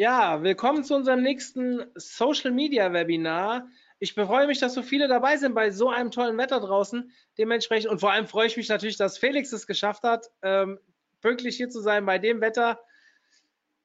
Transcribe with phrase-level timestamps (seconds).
[0.00, 3.68] Ja, willkommen zu unserem nächsten Social Media Webinar.
[3.98, 7.12] Ich freue mich, dass so viele dabei sind bei so einem tollen Wetter draußen.
[7.36, 10.80] Dementsprechend und vor allem freue ich mich natürlich, dass Felix es geschafft hat, ähm,
[11.20, 12.80] pünktlich hier zu sein bei dem Wetter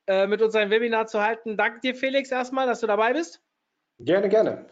[0.08, 1.58] äh, mit uns ein Webinar zu halten.
[1.58, 3.42] Danke dir, Felix, erstmal, dass du dabei bist.
[4.00, 4.68] Gerne, gerne.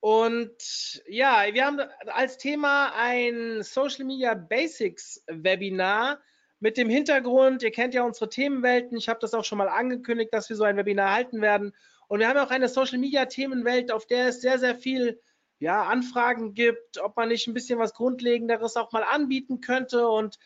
[0.00, 6.22] Und ja, wir haben als Thema ein Social Media Basics Webinar
[6.60, 10.32] mit dem Hintergrund, ihr kennt ja unsere Themenwelten, ich habe das auch schon mal angekündigt,
[10.32, 11.74] dass wir so ein Webinar halten werden.
[12.06, 15.20] Und wir haben auch eine Social Media Themenwelt, auf der es sehr, sehr viel
[15.58, 20.08] ja, Anfragen gibt, ob man nicht ein bisschen was Grundlegenderes auch mal anbieten könnte.
[20.08, 20.38] Und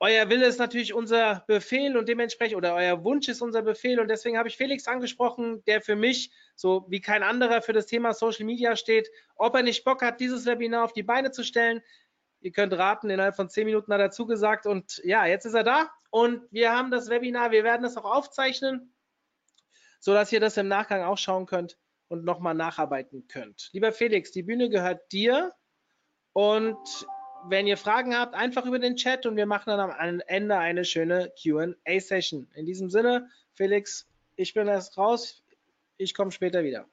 [0.00, 3.98] euer Wille ist natürlich unser Befehl und dementsprechend, oder euer Wunsch ist unser Befehl.
[3.98, 7.86] Und deswegen habe ich Felix angesprochen, der für mich, so wie kein anderer, für das
[7.86, 11.42] Thema Social Media steht, ob er nicht Bock hat, dieses Webinar auf die Beine zu
[11.42, 11.82] stellen.
[12.40, 15.64] Ihr könnt raten, innerhalb von zehn Minuten hat er zugesagt und ja, jetzt ist er
[15.64, 18.94] da und wir haben das Webinar, wir werden es auch aufzeichnen,
[19.98, 23.70] sodass ihr das im Nachgang auch schauen könnt und nochmal nacharbeiten könnt.
[23.72, 25.52] Lieber Felix, die Bühne gehört dir
[26.32, 26.78] und
[27.46, 30.84] wenn ihr Fragen habt, einfach über den Chat und wir machen dann am Ende eine
[30.84, 32.48] schöne QA-Session.
[32.54, 35.42] In diesem Sinne, Felix, ich bin erst raus,
[35.96, 36.86] ich komme später wieder.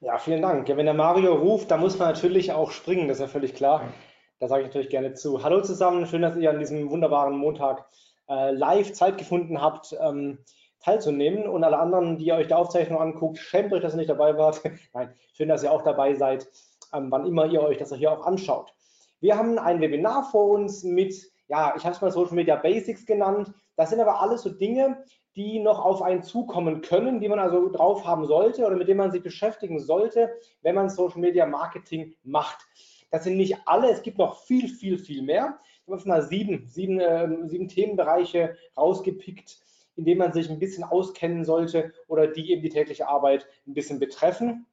[0.00, 0.68] Ja, vielen Dank.
[0.68, 3.54] Ja, wenn der Mario ruft, dann muss man natürlich auch springen, das ist ja völlig
[3.54, 3.92] klar.
[4.40, 5.44] Da sage ich natürlich gerne zu.
[5.44, 7.86] Hallo zusammen, schön, dass ihr an diesem wunderbaren Montag
[8.26, 10.38] äh, live Zeit gefunden habt, ähm,
[10.82, 11.46] teilzunehmen.
[11.46, 14.38] Und alle anderen, die ihr euch die Aufzeichnung anguckt, schämt euch, dass ihr nicht dabei
[14.38, 14.62] wart.
[14.94, 16.48] Nein, schön, dass ihr auch dabei seid,
[16.94, 18.72] ähm, wann immer ihr euch das hier auch anschaut.
[19.20, 21.14] Wir haben ein Webinar vor uns mit,
[21.48, 23.52] ja, ich habe es mal Social Media Basics genannt.
[23.76, 25.04] Das sind aber alles so Dinge,
[25.36, 28.98] die noch auf einen zukommen können, die man also drauf haben sollte oder mit denen
[29.00, 30.30] man sich beschäftigen sollte,
[30.62, 32.66] wenn man Social Media Marketing macht.
[33.10, 35.58] Das sind nicht alle, es gibt noch viel, viel, viel mehr.
[35.82, 39.58] Ich habe jetzt mal sieben, sieben, äh, sieben Themenbereiche rausgepickt,
[39.96, 43.74] in denen man sich ein bisschen auskennen sollte oder die eben die tägliche Arbeit ein
[43.74, 44.66] bisschen betreffen.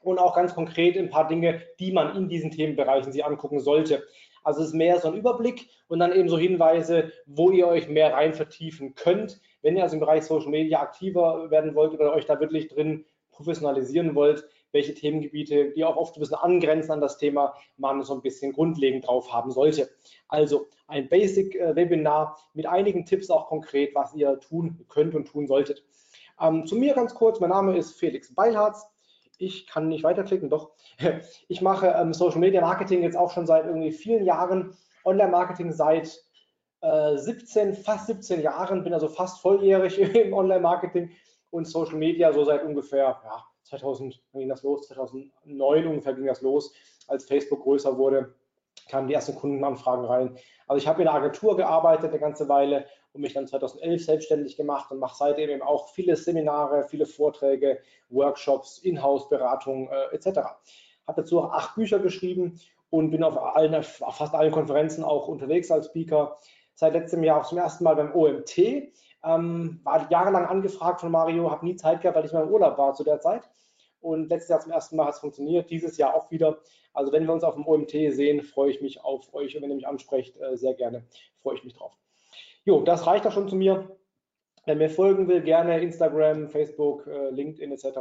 [0.00, 4.02] Und auch ganz konkret ein paar Dinge, die man in diesen Themenbereichen sich angucken sollte.
[4.42, 7.88] Also es ist mehr so ein Überblick und dann eben so Hinweise, wo ihr euch
[7.88, 9.40] mehr rein vertiefen könnt.
[9.62, 13.06] Wenn ihr also im Bereich Social Media aktiver werden wollt oder euch da wirklich drin
[13.30, 18.12] professionalisieren wollt, welche Themengebiete, die auch oft ein bisschen angrenzen an das Thema, man so
[18.12, 19.88] ein bisschen grundlegend drauf haben sollte.
[20.28, 25.84] Also ein Basic-Webinar mit einigen Tipps auch konkret, was ihr tun könnt und tun solltet.
[26.40, 28.84] Ähm, zu mir ganz kurz, mein Name ist Felix Beilharz.
[29.38, 30.72] Ich kann nicht weiterklicken, doch.
[31.48, 36.20] Ich mache ähm, Social Media Marketing jetzt auch schon seit irgendwie vielen Jahren, Online-Marketing seit
[36.80, 41.10] äh, 17, fast 17 Jahren, bin also fast volljährig im Online-Marketing
[41.50, 46.42] und Social Media so seit ungefähr ja, 2000 ging das los, 2009 ungefähr ging das
[46.42, 46.72] los,
[47.08, 48.34] als Facebook größer wurde,
[48.88, 50.38] kamen die ersten Kundenanfragen rein.
[50.66, 54.56] Also ich habe in der Agentur gearbeitet eine ganze Weile und mich dann 2011 selbstständig
[54.56, 57.80] gemacht und mache seitdem eben auch viele Seminare, viele Vorträge,
[58.10, 60.40] Workshops, Inhouse-Beratung äh, etc.
[61.06, 62.60] Habe dazu auch acht Bücher geschrieben
[62.90, 66.36] und bin auf, allen, auf fast allen Konferenzen auch unterwegs als Speaker.
[66.74, 68.58] Seit letztem Jahr auch zum ersten Mal beim OMT.
[69.24, 72.76] Ähm, war jahrelang angefragt von Mario, habe nie Zeit gehabt, weil ich mal im Urlaub
[72.78, 73.48] war zu der Zeit.
[74.00, 76.58] Und letztes Jahr zum ersten Mal hat es funktioniert, dieses Jahr auch wieder.
[76.92, 79.70] Also wenn wir uns auf dem OMT sehen, freue ich mich auf euch und wenn
[79.70, 81.04] ihr mich ansprecht, äh, sehr gerne,
[81.42, 81.96] freue ich mich drauf.
[82.64, 83.96] Jo, das reicht auch schon zu mir.
[84.66, 87.98] Wer mir folgen will, gerne Instagram, Facebook, äh, LinkedIn etc.,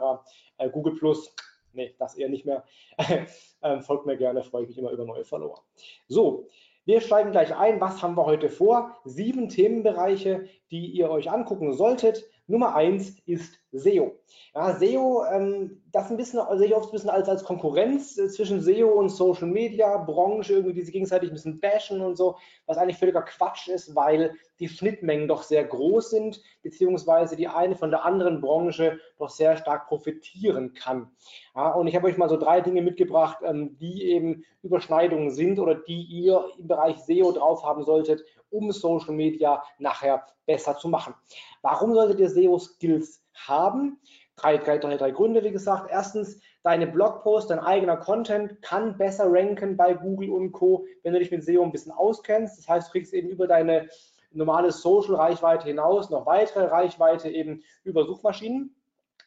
[0.58, 1.34] äh, Google Plus,
[1.74, 2.64] nee, das eher nicht mehr.
[3.66, 5.64] Ähm, folgt mir gerne, freue ich mich immer über neue Follower.
[6.10, 6.50] So,
[6.86, 7.80] wir steigen gleich ein.
[7.80, 8.98] Was haben wir heute vor?
[9.06, 12.26] Sieben Themenbereiche, die ihr euch angucken solltet.
[12.48, 14.16] Nummer eins ist SEO.
[14.56, 18.30] Ja, SEO, ähm, das ein bisschen, sehe ich oft ein bisschen als, als Konkurrenz äh,
[18.30, 22.38] zwischen SEO und Social Media, Branche, irgendwie, die sich gegenseitig ein bisschen bashen und so,
[22.66, 27.76] was eigentlich völliger Quatsch ist, weil die Schnittmengen doch sehr groß sind, beziehungsweise die eine
[27.76, 31.12] von der anderen Branche doch sehr stark profitieren kann.
[31.56, 35.60] Ja, und ich habe euch mal so drei Dinge mitgebracht, ähm, die eben Überschneidungen sind
[35.60, 40.88] oder die ihr im Bereich SEO drauf haben solltet, um Social Media nachher besser zu
[40.88, 41.16] machen.
[41.62, 44.00] Warum solltet ihr SEO-Skills haben?
[44.36, 45.90] Drei, drei, drei, drei Gründe, wie gesagt.
[45.92, 51.20] Erstens, deine Blogpost, dein eigener Content kann besser ranken bei Google und Co., wenn du
[51.20, 52.58] dich mit SEO ein bisschen auskennst.
[52.58, 53.90] Das heißt, du kriegst eben über deine
[54.32, 58.76] normale Social-Reichweite hinaus noch weitere Reichweite eben über Suchmaschinen.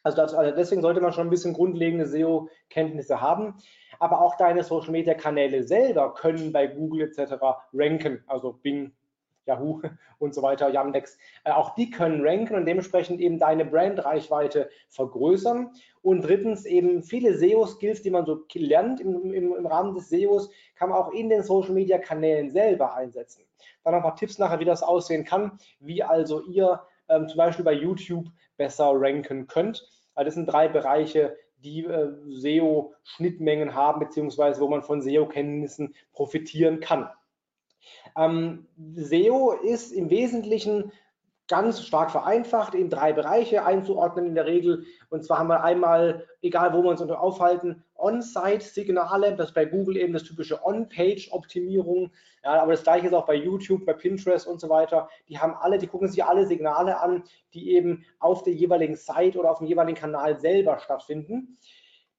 [0.03, 3.55] Also, das, also deswegen sollte man schon ein bisschen grundlegende SEO-Kenntnisse haben.
[3.99, 7.35] Aber auch deine Social-Media-Kanäle selber können bei Google etc.
[7.73, 8.91] ranken, also Bing,
[9.47, 9.81] Yahoo
[10.19, 15.71] und so weiter, Yandex, äh, auch die können ranken und dementsprechend eben deine Brandreichweite vergrößern.
[16.01, 20.49] Und drittens eben viele SEO-Skills, die man so lernt im, im, im, Rahmen des SEOs,
[20.75, 23.43] kann man auch in den Social-Media-Kanälen selber einsetzen.
[23.83, 27.37] Dann noch ein paar Tipps nachher, wie das aussehen kann, wie also ihr ähm, zum
[27.37, 28.27] Beispiel bei YouTube
[28.57, 29.85] besser ranken könnt.
[30.15, 37.09] Das sind drei Bereiche, die äh, SEO-Schnittmengen haben, beziehungsweise wo man von SEO-Kenntnissen profitieren kann.
[38.17, 40.91] Ähm, SEO ist im Wesentlichen
[41.47, 44.85] ganz stark vereinfacht in drei Bereiche einzuordnen in der Regel.
[45.09, 49.97] Und zwar haben wir einmal, egal wo wir uns aufhalten, On-Site-Signale, das ist bei Google
[49.97, 52.11] eben das typische On-Page-Optimierung.
[52.43, 55.09] Ja, aber das gleiche ist auch bei YouTube, bei Pinterest und so weiter.
[55.29, 57.23] Die haben alle, die gucken sich alle Signale an,
[57.53, 61.57] die eben auf der jeweiligen Site oder auf dem jeweiligen Kanal selber stattfinden.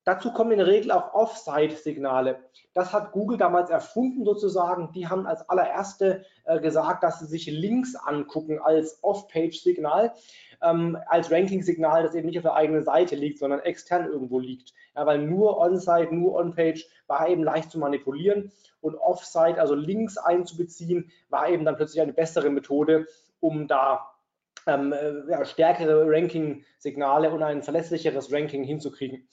[0.09, 2.39] Dazu kommen in der Regel auch Off-Site-Signale.
[2.73, 4.91] Das hat Google damals erfunden sozusagen.
[4.93, 10.15] Die haben als allererste äh, gesagt, dass sie sich Links angucken als Off-Page-Signal,
[10.63, 14.73] ähm, als Ranking-Signal, das eben nicht auf der eigenen Seite liegt, sondern extern irgendwo liegt.
[14.97, 18.51] Ja, weil nur On-Site, nur On-Page war eben leicht zu manipulieren
[18.81, 23.09] und Off-Site, also Links einzubeziehen, war eben dann plötzlich eine bessere Methode,
[23.41, 24.09] um da
[24.67, 29.29] ähm, äh, ja, stärkere Ranking-Signale und ein verlässlicheres Ranking hinzukriegen.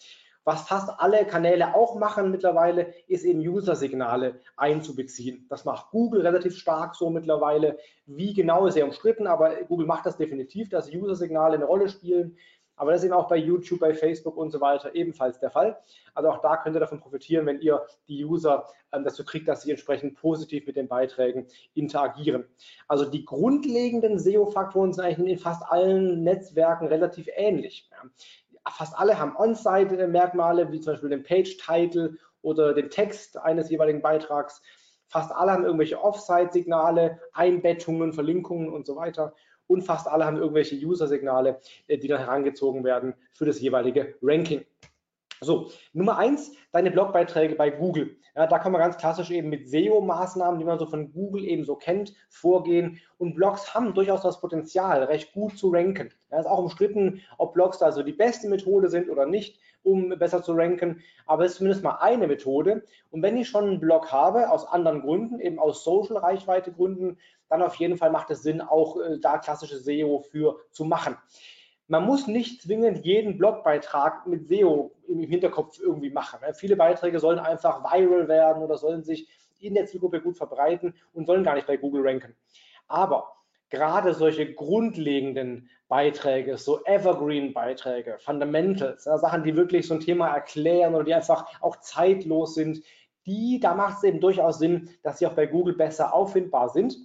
[0.46, 5.48] Was fast alle Kanäle auch machen mittlerweile, ist eben User-Signale einzubeziehen.
[5.50, 7.80] Das macht Google relativ stark so mittlerweile.
[8.06, 12.38] Wie genau ist sehr umstritten, aber Google macht das definitiv, dass User-Signale eine Rolle spielen.
[12.78, 15.78] Aber das ist eben auch bei YouTube, bei Facebook und so weiter ebenfalls der Fall.
[16.14, 19.64] Also auch da könnt ihr davon profitieren, wenn ihr die User ähm, dazu kriegt, dass
[19.64, 22.46] sie entsprechend positiv mit den Beiträgen interagieren.
[22.88, 27.90] Also die grundlegenden SEO-Faktoren sind eigentlich in fast allen Netzwerken relativ ähnlich.
[27.92, 28.10] Ja
[28.70, 34.62] fast alle haben On-Site-Merkmale, wie zum Beispiel den Page-Title oder den Text eines jeweiligen Beitrags.
[35.08, 39.34] Fast alle haben irgendwelche Off-Site-Signale, Einbettungen, Verlinkungen und so weiter.
[39.68, 44.64] Und fast alle haben irgendwelche User-Signale, äh, die dann herangezogen werden für das jeweilige Ranking.
[45.46, 48.18] So, Nummer eins, deine Blogbeiträge bei Google.
[48.36, 51.64] Ja, da kann man ganz klassisch eben mit SEO-Maßnahmen, die man so von Google eben
[51.64, 53.00] so kennt, vorgehen.
[53.20, 56.10] Und Blogs haben durchaus das Potenzial, recht gut zu ranken.
[56.32, 60.42] Ja, ist auch umstritten, ob Blogs also die beste Methode sind oder nicht, um besser
[60.42, 61.02] zu ranken.
[61.28, 62.84] Aber es ist zumindest mal eine Methode.
[63.12, 67.20] Und wenn ich schon einen Blog habe, aus anderen Gründen, eben aus Social-Reichweite-Gründen,
[67.50, 71.16] dann auf jeden Fall macht es Sinn, auch äh, da klassische SEO für zu machen
[71.88, 76.40] man muss nicht zwingend jeden Blogbeitrag mit SEO im Hinterkopf irgendwie machen.
[76.54, 79.30] Viele Beiträge sollen einfach viral werden oder sollen sich
[79.60, 82.36] in der Zielgruppe gut verbreiten und sollen gar nicht bei Google ranken.
[82.88, 83.36] Aber
[83.70, 90.96] gerade solche grundlegenden Beiträge, so Evergreen-Beiträge, Fundamentals, ja, Sachen, die wirklich so ein Thema erklären
[90.96, 92.82] oder die einfach auch zeitlos sind,
[93.28, 96.96] die, da macht es eben durchaus Sinn, dass sie auch bei Google besser auffindbar sind.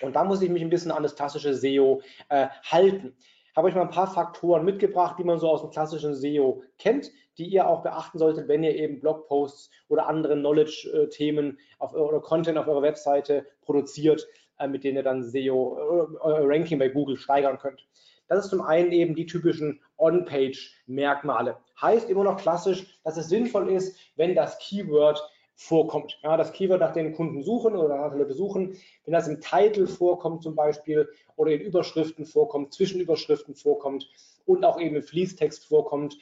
[0.00, 3.16] Und da muss ich mich ein bisschen an das klassische SEO äh, halten
[3.56, 7.10] habe ich mal ein paar Faktoren mitgebracht, die man so aus dem klassischen SEO kennt,
[7.38, 12.68] die ihr auch beachten solltet, wenn ihr eben Blogposts oder andere Knowledge-Themen oder Content auf
[12.68, 14.26] eurer Webseite produziert,
[14.58, 17.86] äh, mit denen ihr dann SEO, äh, euer Ranking bei Google steigern könnt.
[18.28, 21.58] Das ist zum einen eben die typischen On-Page-Merkmale.
[21.80, 25.20] Heißt immer noch klassisch, dass es sinnvoll ist, wenn das Keyword
[25.56, 26.18] vorkommt.
[26.22, 29.86] Ja, das Keyword, nach dem Kunden suchen oder nach Leute suchen, wenn das im Titel
[29.86, 34.08] vorkommt zum Beispiel oder in Überschriften vorkommt, Zwischenüberschriften vorkommt
[34.46, 36.18] und auch eben im Fließtext vorkommt,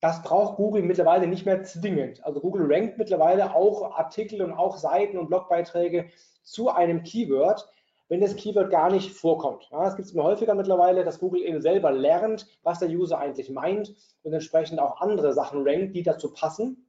[0.00, 2.24] das braucht Google mittlerweile nicht mehr zwingend.
[2.24, 6.08] Also Google rankt mittlerweile auch Artikel und auch Seiten und Blogbeiträge
[6.42, 7.68] zu einem Keyword,
[8.08, 9.68] wenn das Keyword gar nicht vorkommt.
[9.70, 13.18] Ja, das gibt es immer häufiger mittlerweile, dass Google eben selber lernt, was der User
[13.18, 16.86] eigentlich meint und entsprechend auch andere Sachen rankt, die dazu passen.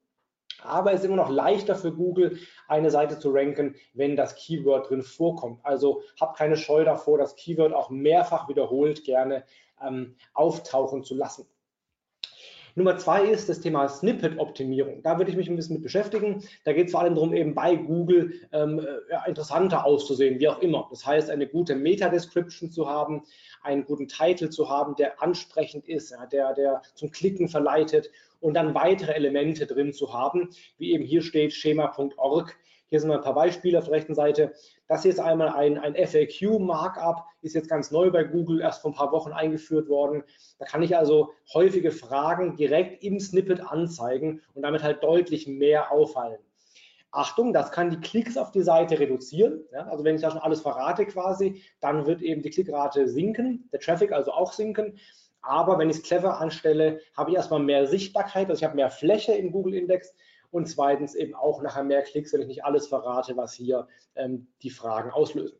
[0.63, 2.37] Aber es ist immer noch leichter für Google,
[2.67, 5.59] eine Seite zu ranken, wenn das Keyword drin vorkommt.
[5.63, 9.43] Also habt keine Scheu davor, das Keyword auch mehrfach wiederholt gerne
[9.81, 11.47] ähm, auftauchen zu lassen.
[12.75, 15.03] Nummer zwei ist das Thema Snippet-Optimierung.
[15.03, 16.43] Da würde ich mich ein bisschen mit beschäftigen.
[16.63, 20.47] Da geht es vor allem darum, eben bei Google ähm, äh, ja, interessanter auszusehen, wie
[20.47, 20.87] auch immer.
[20.89, 23.23] Das heißt, eine gute Meta-Description zu haben,
[23.61, 28.09] einen guten Titel zu haben, der ansprechend ist, ja, der, der zum Klicken verleitet
[28.41, 32.57] und dann weitere Elemente drin zu haben, wie eben hier steht schema.org.
[32.89, 34.53] Hier sind mal ein paar Beispiele auf der rechten Seite.
[34.89, 38.91] Das hier ist einmal ein, ein FAQ-Markup, ist jetzt ganz neu bei Google, erst vor
[38.91, 40.23] ein paar Wochen eingeführt worden.
[40.59, 45.89] Da kann ich also häufige Fragen direkt im Snippet anzeigen und damit halt deutlich mehr
[45.89, 46.39] auffallen.
[47.11, 49.65] Achtung, das kann die Klicks auf die Seite reduzieren.
[49.73, 53.69] Ja, also wenn ich da schon alles verrate quasi, dann wird eben die Klickrate sinken,
[53.71, 54.97] der Traffic also auch sinken.
[55.41, 58.91] Aber wenn ich es clever anstelle, habe ich erstmal mehr Sichtbarkeit, also ich habe mehr
[58.91, 60.13] Fläche im Google Index
[60.51, 64.47] und zweitens eben auch nachher mehr Klicks, wenn ich nicht alles verrate, was hier ähm,
[64.61, 65.57] die Fragen auslösen.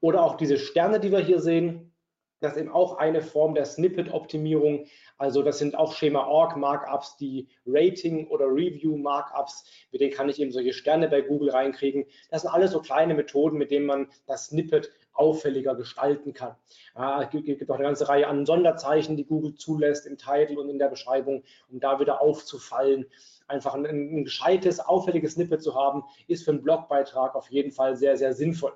[0.00, 1.94] Oder auch diese Sterne, die wir hier sehen,
[2.40, 4.86] das ist eben auch eine Form der Snippet-Optimierung.
[5.16, 10.74] Also das sind auch Schema-Org-Markups, die Rating- oder Review-Markups, mit denen kann ich eben solche
[10.74, 12.04] Sterne bei Google reinkriegen.
[12.30, 16.56] Das sind alles so kleine Methoden, mit denen man das Snippet auffälliger gestalten kann.
[16.94, 20.68] Ja, es gibt auch eine ganze Reihe an Sonderzeichen, die Google zulässt im Titel und
[20.68, 23.06] in der Beschreibung, um da wieder aufzufallen.
[23.46, 27.96] Einfach ein, ein gescheites, auffälliges Snippet zu haben, ist für einen Blogbeitrag auf jeden Fall
[27.96, 28.72] sehr, sehr sinnvoll.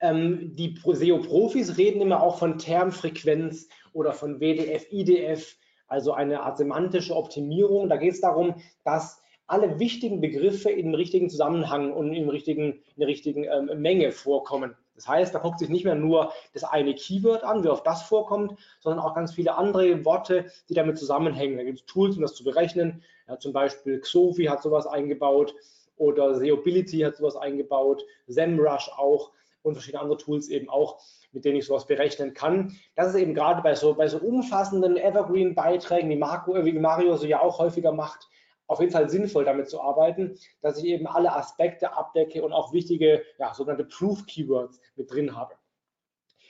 [0.00, 5.56] Ähm, die SEO-Profis reden immer auch von Termfrequenz oder von WDF, IDF,
[5.88, 7.88] also eine Art semantische Optimierung.
[7.88, 12.98] Da geht es darum, dass alle wichtigen Begriffe im richtigen Zusammenhang und im richtigen, in
[12.98, 14.74] der richtigen ähm, Menge vorkommen.
[14.96, 18.02] Das heißt, da guckt sich nicht mehr nur das eine Keyword an, wie oft das
[18.02, 21.58] vorkommt, sondern auch ganz viele andere Worte, die damit zusammenhängen.
[21.58, 23.02] Da gibt es Tools, um das zu berechnen.
[23.28, 25.54] Ja, zum Beispiel Xofi hat sowas eingebaut
[25.96, 30.98] oder SEObility hat sowas eingebaut, SEMrush auch und verschiedene andere Tools eben auch,
[31.32, 32.76] mit denen ich sowas berechnen kann.
[32.94, 37.26] Das ist eben gerade bei so, bei so umfassenden Evergreen-Beiträgen, wie, Marco, wie Mario so
[37.26, 38.28] ja auch häufiger macht,
[38.66, 42.72] auf jeden Fall sinnvoll damit zu arbeiten, dass ich eben alle Aspekte abdecke und auch
[42.72, 45.54] wichtige, ja, sogenannte Proof-Keywords mit drin habe.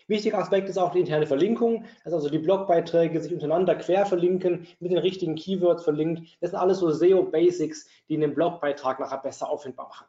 [0.09, 4.69] Wichtiger Aspekt ist auch die interne Verlinkung, dass also die Blogbeiträge sich untereinander quer verlinken,
[4.79, 6.37] mit den richtigen Keywords verlinkt.
[6.41, 10.07] Das sind alles so SEO-Basics, die einen Blogbeitrag nachher besser auffindbar machen.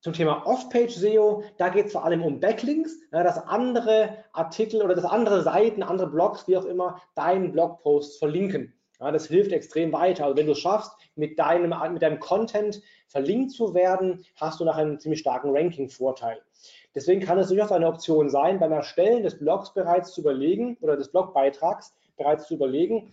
[0.00, 4.94] Zum Thema Off-Page-SEO, da geht es vor allem um Backlinks, ja, dass andere Artikel oder
[4.94, 8.73] dass andere Seiten, andere Blogs, wie auch immer, deinen Blogpost verlinken.
[9.00, 10.24] Ja, das hilft extrem weiter.
[10.24, 14.64] Also wenn du es schaffst, mit deinem, mit deinem Content verlinkt zu werden, hast du
[14.64, 16.40] nachher einen ziemlich starken Ranking-Vorteil.
[16.94, 20.96] Deswegen kann es durchaus eine Option sein, beim Erstellen des Blogs bereits zu überlegen oder
[20.96, 23.12] des Blogbeitrags bereits zu überlegen,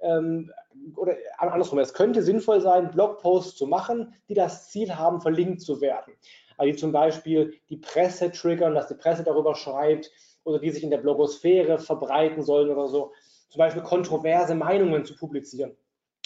[0.00, 0.52] ähm,
[0.94, 5.80] oder andersrum, es könnte sinnvoll sein, Blogposts zu machen, die das Ziel haben, verlinkt zu
[5.80, 6.12] werden.
[6.56, 10.10] Also die zum Beispiel die Presse triggern, dass die Presse darüber schreibt
[10.44, 13.12] oder die sich in der Blogosphäre verbreiten sollen oder so.
[13.48, 15.76] Zum Beispiel kontroverse Meinungen zu publizieren.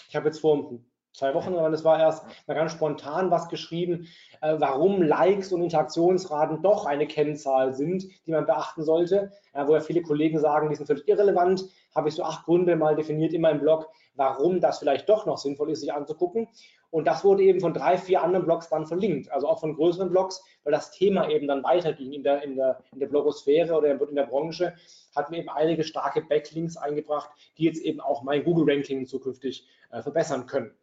[0.09, 0.81] Ich habe jetzt vor
[1.13, 4.07] zwei Wochen, aber das war erst mal ganz spontan was geschrieben,
[4.41, 9.75] äh, warum Likes und Interaktionsraten doch eine Kennzahl sind, die man beachten sollte, äh, wo
[9.75, 13.33] ja viele Kollegen sagen, die sind völlig irrelevant, habe ich so acht Gründe mal definiert
[13.33, 16.49] in meinem Blog, warum das vielleicht doch noch sinnvoll ist, sich anzugucken.
[16.91, 20.11] Und das wurde eben von drei, vier anderen Blogs dann verlinkt, also auch von größeren
[20.11, 23.91] Blogs, weil das Thema eben dann weiterging in der, in der, in der Blogosphäre oder
[23.91, 24.75] in der Branche,
[25.15, 30.03] hat mir eben einige starke Backlinks eingebracht, die jetzt eben auch mein Google-Ranking zukünftig äh,
[30.03, 30.75] verbessern können.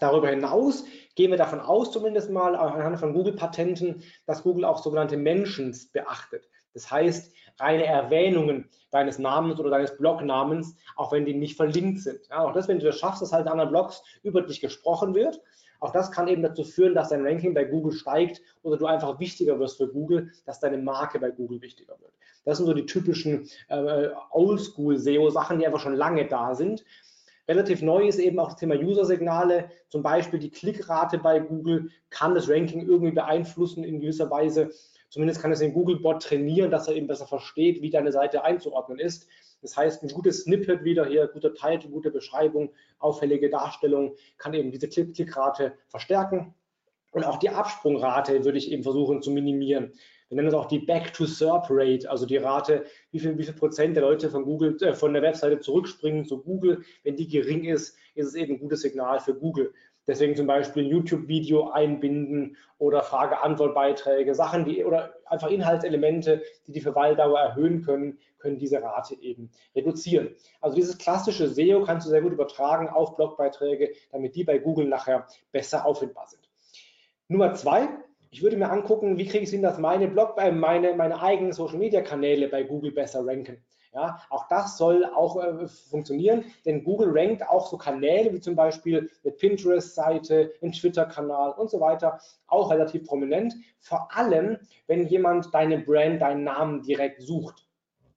[0.00, 5.16] Darüber hinaus gehen wir davon aus, zumindest mal anhand von Google-Patenten, dass Google auch sogenannte
[5.16, 6.48] Mentions beachtet.
[6.78, 12.20] Das heißt, reine Erwähnungen deines Namens oder deines Blognamens, auch wenn die nicht verlinkt sind.
[12.30, 15.12] Ja, auch das, wenn du das schaffst, dass halt in anderen Blogs über dich gesprochen
[15.12, 15.40] wird,
[15.80, 19.18] auch das kann eben dazu führen, dass dein Ranking bei Google steigt oder du einfach
[19.18, 22.12] wichtiger wirst für Google, dass deine Marke bei Google wichtiger wird.
[22.44, 26.84] Das sind so die typischen äh, Oldschool-SEO-Sachen, die einfach schon lange da sind.
[27.48, 32.34] Relativ neu ist eben auch das Thema User-Signale, zum Beispiel die Klickrate bei Google kann
[32.34, 34.70] das Ranking irgendwie beeinflussen in gewisser Weise.
[35.08, 38.98] Zumindest kann es den Google-Bot trainieren, dass er eben besser versteht, wie deine Seite einzuordnen
[38.98, 39.28] ist.
[39.62, 44.70] Das heißt, ein gutes Snippet wieder hier, guter Titel, gute Beschreibung, auffällige Darstellung kann eben
[44.70, 46.54] diese Klick Klickrate verstärken.
[47.10, 49.92] Und auch die Absprungrate würde ich eben versuchen zu minimieren.
[50.28, 54.02] Wir nennen es auch die Back-to-SERP-Rate, also die Rate, wie viel, wie viel Prozent der
[54.02, 56.82] Leute von Google, äh, von der Webseite zurückspringen zu Google.
[57.02, 59.72] Wenn die gering ist, ist es eben ein gutes Signal für Google.
[60.08, 67.38] Deswegen zum Beispiel YouTube-Video einbinden oder Frage-Antwort-Beiträge, Sachen, die oder einfach Inhaltselemente, die die Verweildauer
[67.38, 70.34] erhöhen können, können diese Rate eben reduzieren.
[70.60, 74.88] Also dieses klassische SEO kannst du sehr gut übertragen auf Blogbeiträge, damit die bei Google
[74.88, 76.48] nachher besser auffindbar sind.
[77.28, 77.88] Nummer zwei,
[78.30, 81.20] ich würde mir angucken, wie kriege ich es hin, dass meine Blog, äh, meine, meine
[81.20, 83.62] eigenen Social Media Kanäle bei Google besser ranken.
[83.92, 88.54] Ja, auch das soll auch äh, funktionieren, denn Google rankt auch so Kanäle wie zum
[88.54, 93.54] Beispiel eine Pinterest-Seite, ein Twitter-Kanal und so weiter auch relativ prominent.
[93.80, 97.66] Vor allem, wenn jemand deine Brand, deinen Namen direkt sucht.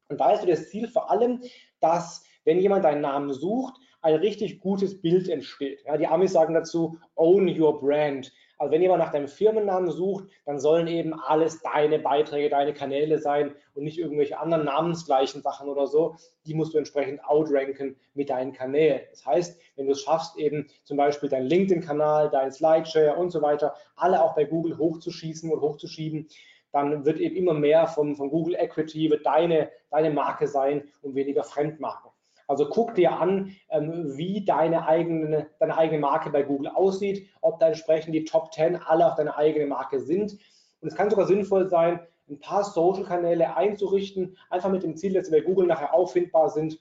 [0.10, 1.42] Und da ist so das Ziel vor allem,
[1.80, 5.84] dass wenn jemand deinen Namen sucht, ein richtig gutes Bild entsteht.
[5.86, 8.32] Ja, die Amis sagen dazu, own your brand.
[8.62, 13.18] Also wenn jemand nach deinem Firmennamen sucht, dann sollen eben alles deine Beiträge, deine Kanäle
[13.18, 16.15] sein und nicht irgendwelche anderen namensgleichen Sachen oder so.
[16.46, 19.01] Die musst du entsprechend outranken mit deinen Kanälen.
[19.10, 23.41] Das heißt, wenn du es schaffst, eben zum Beispiel deinen LinkedIn-Kanal, dein Slideshare und so
[23.41, 26.27] weiter, alle auch bei Google hochzuschießen und hochzuschieben,
[26.72, 31.15] dann wird eben immer mehr vom, vom Google Equity, wird deine, deine Marke sein und
[31.15, 32.11] weniger Fremdmarken.
[32.51, 37.60] Also guck dir an, ähm, wie deine eigene, deine eigene Marke bei Google aussieht, ob
[37.60, 40.38] da entsprechend die Top 10 alle auf deine eigene Marke sind.
[40.81, 45.27] Und es kann sogar sinnvoll sein, ein paar Social-Kanäle einzurichten, einfach mit dem Ziel, dass
[45.27, 46.79] sie bei Google nachher auffindbar sind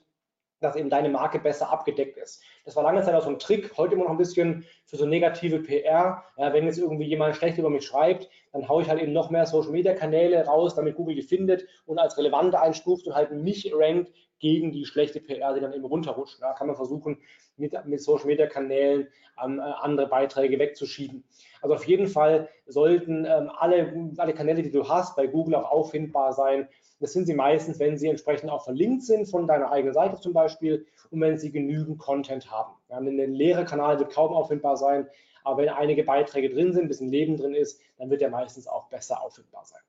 [0.61, 2.41] dass eben deine Marke besser abgedeckt ist.
[2.65, 5.05] Das war lange Zeit auch so ein Trick, heute immer noch ein bisschen für so
[5.05, 6.23] negative PR.
[6.37, 9.29] Ja, wenn jetzt irgendwie jemand schlecht über mich schreibt, dann haue ich halt eben noch
[9.29, 13.31] mehr Social Media Kanäle raus, damit Google die findet und als relevant einstuft und halt
[13.31, 16.41] mich rankt gegen die schlechte PR, die dann eben runterrutscht.
[16.41, 17.17] Da kann man versuchen,
[17.57, 19.07] mit, mit Social Media Kanälen
[19.41, 21.23] ähm, äh, andere Beiträge wegzuschieben.
[21.61, 25.71] Also auf jeden Fall sollten ähm, alle, alle Kanäle, die du hast, bei Google auch
[25.71, 26.67] auffindbar sein.
[27.01, 30.33] Das sind sie meistens, wenn sie entsprechend auch verlinkt sind von deiner eigenen Seite zum
[30.33, 32.73] Beispiel und wenn sie genügend Content haben.
[32.89, 35.07] Ja, ein leerer Kanal wird kaum auffindbar sein,
[35.43, 38.67] aber wenn einige Beiträge drin sind, ein bisschen Leben drin ist, dann wird er meistens
[38.67, 39.81] auch besser auffindbar sein.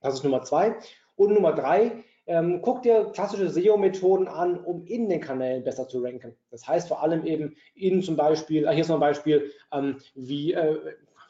[0.00, 0.76] Das ist Nummer zwei.
[1.16, 6.00] Und Nummer drei, ähm, guck dir klassische SEO-Methoden an, um in den Kanälen besser zu
[6.00, 6.36] ranken.
[6.52, 9.96] Das heißt vor allem eben in zum Beispiel, ah, hier ist noch ein Beispiel, ähm,
[10.14, 10.78] wie, äh,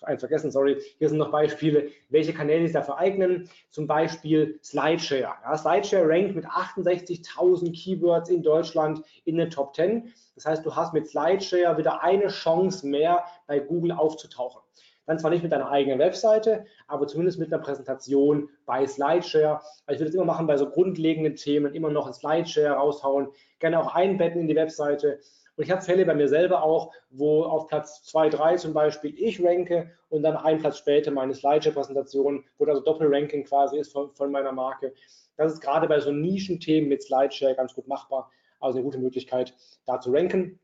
[0.03, 3.49] eins vergessen, sorry, hier sind noch Beispiele, welche Kanäle sich dafür eignen.
[3.71, 5.35] Zum Beispiel Slideshare.
[5.43, 10.13] Ja, Slideshare rankt mit 68.000 Keywords in Deutschland in den Top 10.
[10.35, 14.61] Das heißt, du hast mit Slideshare wieder eine Chance mehr bei Google aufzutauchen.
[15.07, 19.63] Dann zwar nicht mit deiner eigenen Webseite, aber zumindest mit einer Präsentation bei Slideshare.
[19.87, 23.29] Also ich würde es immer machen bei so grundlegenden Themen, immer noch ein Slideshare raushauen,
[23.59, 25.19] gerne auch einbetten in die Webseite.
[25.59, 29.13] Und ich habe Fälle bei mir selber auch, wo auf Platz 2, 3 zum Beispiel
[29.19, 34.15] ich ranke und dann einen Platz später meine Slideshare-Präsentation, wo also Doppelranking quasi ist von,
[34.15, 34.95] von meiner Marke.
[35.37, 38.31] Das ist gerade bei so Nischenthemen mit Slideshare ganz gut machbar.
[38.61, 39.53] Also eine gute Möglichkeit,
[39.85, 40.61] da zu ranken.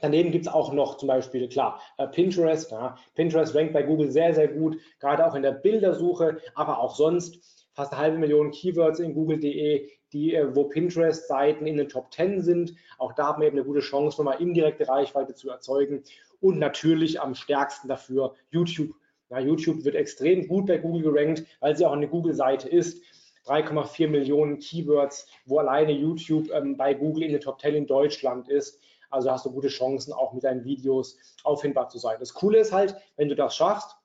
[0.00, 2.72] Daneben gibt es auch noch zum Beispiel, klar, äh, Pinterest.
[2.72, 2.96] Ja.
[3.14, 7.61] Pinterest rankt bei Google sehr, sehr gut, gerade auch in der Bildersuche, aber auch sonst.
[7.74, 12.42] Fast eine halbe Million Keywords in google.de, die, äh, wo Pinterest-Seiten in den Top 10
[12.42, 12.74] sind.
[12.98, 16.02] Auch da haben wir eben eine gute Chance, nochmal indirekte Reichweite zu erzeugen.
[16.40, 18.94] Und natürlich am stärksten dafür YouTube.
[19.30, 23.02] Ja, YouTube wird extrem gut bei Google gerankt, weil sie auch eine Google-Seite ist.
[23.46, 28.48] 3,4 Millionen Keywords, wo alleine YouTube ähm, bei Google in den Top 10 in Deutschland
[28.48, 28.80] ist.
[29.10, 32.16] Also hast du gute Chancen, auch mit deinen Videos auffindbar zu sein.
[32.20, 33.96] Das Coole ist halt, wenn du das schaffst,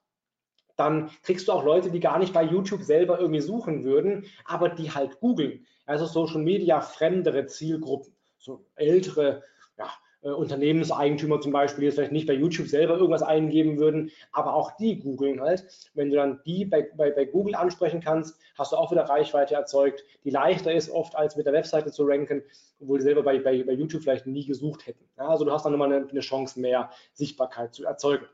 [0.78, 4.68] dann kriegst du auch Leute, die gar nicht bei YouTube selber irgendwie suchen würden, aber
[4.68, 5.66] die halt googeln.
[5.86, 9.42] Also Social Media fremdere Zielgruppen, so ältere,
[9.76, 9.90] ja,
[10.22, 14.54] äh, Unternehmenseigentümer zum Beispiel, die jetzt vielleicht nicht bei YouTube selber irgendwas eingeben würden, aber
[14.54, 15.66] auch die googeln halt.
[15.94, 19.54] Wenn du dann die bei, bei, bei Google ansprechen kannst, hast du auch wieder Reichweite
[19.54, 22.42] erzeugt, die leichter ist oft als mit der Webseite zu ranken,
[22.80, 25.04] obwohl die selber bei, bei, bei YouTube vielleicht nie gesucht hätten.
[25.16, 28.26] Ja, also du hast dann nochmal eine, eine Chance mehr, Sichtbarkeit zu erzeugen.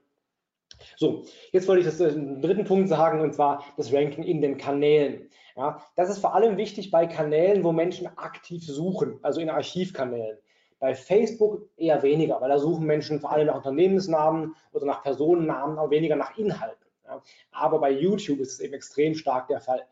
[0.96, 4.40] So, jetzt wollte ich das, den äh, dritten Punkt sagen, und zwar das Ranking in
[4.40, 5.30] den Kanälen.
[5.56, 10.38] Ja, das ist vor allem wichtig bei Kanälen, wo Menschen aktiv suchen, also in Archivkanälen.
[10.80, 15.78] Bei Facebook eher weniger, weil da suchen Menschen vor allem nach Unternehmensnamen oder nach Personennamen,
[15.78, 16.84] aber weniger nach Inhalten.
[17.06, 17.22] Ja.
[17.52, 19.82] Aber bei YouTube ist es eben extrem stark der Fall.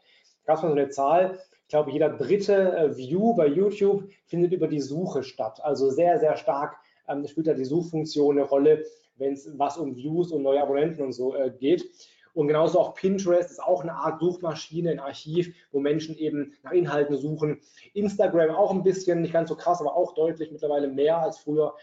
[0.45, 4.53] Gab es mal so eine Zahl, ich glaube, jeder dritte äh, View bei YouTube findet
[4.53, 5.61] über die Suche statt.
[5.63, 6.77] Also sehr, sehr stark
[7.09, 8.85] ähm, spielt da die Suchfunktion eine Rolle,
[9.17, 11.89] wenn es was um Views und neue Abonnenten und so äh, geht.
[12.35, 16.73] Und genauso auch Pinterest ist auch eine Art Suchmaschine, ein Archiv, wo Menschen eben nach
[16.73, 17.61] Inhalten suchen.
[17.93, 21.75] Instagram auch ein bisschen, nicht ganz so krass, aber auch deutlich mittlerweile mehr als früher.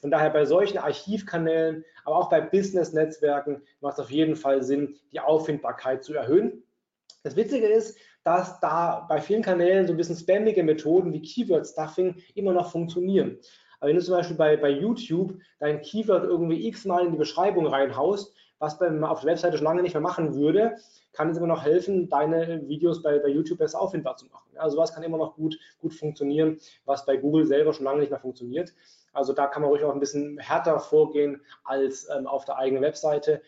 [0.00, 4.96] Von daher bei solchen Archivkanälen, aber auch bei Business-Netzwerken macht es auf jeden Fall Sinn,
[5.12, 6.62] die Auffindbarkeit zu erhöhen.
[7.24, 12.16] Das Witzige ist, dass da bei vielen Kanälen so ein bisschen spammige Methoden wie Keyword-Stuffing
[12.34, 13.38] immer noch funktionieren.
[13.80, 17.66] Aber wenn du zum Beispiel bei, bei YouTube dein Keyword irgendwie x-mal in die Beschreibung
[17.66, 20.76] reinhaust, was man auf der Webseite schon lange nicht mehr machen würde,
[21.12, 24.48] kann es immer noch helfen, deine Videos bei, bei YouTube besser auffindbar zu machen.
[24.56, 28.10] Also sowas kann immer noch gut, gut funktionieren, was bei Google selber schon lange nicht
[28.10, 28.72] mehr funktioniert.
[29.12, 32.82] Also da kann man ruhig auch ein bisschen härter vorgehen als ähm, auf der eigenen
[32.82, 33.42] Webseite.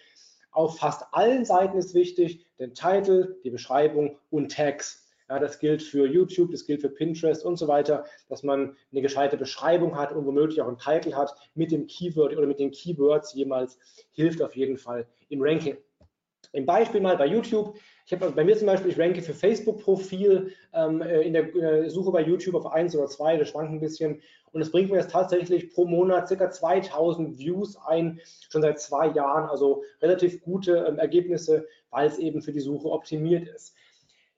[0.52, 5.09] Auf fast allen Seiten ist wichtig, den Titel, die Beschreibung und Tags.
[5.30, 9.00] Ja, das gilt für YouTube, das gilt für Pinterest und so weiter, dass man eine
[9.00, 12.72] gescheite Beschreibung hat und womöglich auch einen Titel hat mit dem Keyword oder mit den
[12.72, 13.78] Keywords jemals,
[14.10, 15.76] hilft auf jeden Fall im Ranking.
[16.52, 17.76] Im Beispiel mal bei YouTube.
[18.06, 21.88] Ich habe bei mir zum Beispiel, ich ranke für Facebook-Profil ähm, äh, in, der, äh,
[21.88, 24.20] Suche bei YouTube auf 1 oder 2, das schwankt ein bisschen.
[24.50, 26.50] Und es bringt mir jetzt tatsächlich pro Monat ca.
[26.50, 29.48] 2000 Views ein, schon seit zwei Jahren.
[29.48, 33.76] Also relativ gute ähm, Ergebnisse, weil es eben für die Suche optimiert ist.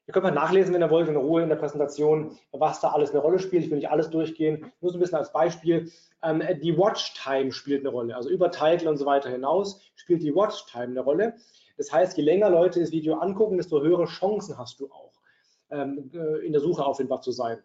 [0.07, 3.11] Ihr könnt mal nachlesen, wenn ihr wollt, in Ruhe in der Präsentation, was da alles
[3.11, 3.65] eine Rolle spielt.
[3.65, 5.91] Ich will nicht alles durchgehen, nur so ein bisschen als Beispiel.
[6.23, 8.17] Ähm, die Watchtime spielt eine Rolle.
[8.17, 11.35] Also über Title und so weiter hinaus spielt die Watchtime eine Rolle.
[11.77, 15.13] Das heißt, je länger Leute das Video angucken, desto höhere Chancen hast du auch,
[15.71, 17.59] ähm, äh, in der Suche auffindbar zu sein.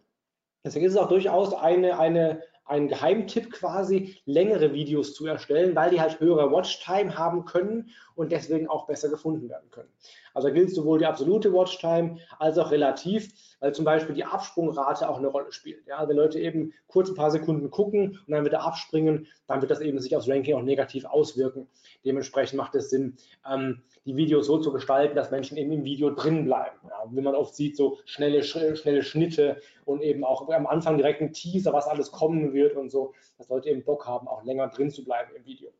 [0.64, 5.90] Deswegen ist es auch durchaus eine, eine, ein Geheimtipp quasi, längere Videos zu erstellen, weil
[5.90, 9.90] die halt höhere Watchtime haben können und deswegen auch besser gefunden werden können.
[10.34, 15.08] Also da gilt sowohl die absolute Watchtime als auch relativ, weil zum Beispiel die Absprungrate
[15.08, 15.86] auch eine Rolle spielt.
[15.86, 19.70] Ja, wenn Leute eben kurz ein paar Sekunden gucken und dann wieder abspringen, dann wird
[19.70, 21.68] das eben sich aufs Ranking auch negativ auswirken.
[22.04, 23.16] Dementsprechend macht es Sinn,
[23.50, 26.78] ähm, die Videos so zu gestalten, dass Menschen eben im Video drin bleiben.
[26.88, 31.20] Ja, wie man oft sieht, so schnelle, schnelle Schnitte und eben auch am Anfang direkt
[31.20, 34.68] ein Teaser, was alles kommen wird und so, dass Leute eben Bock haben, auch länger
[34.68, 35.70] drin zu bleiben im Video.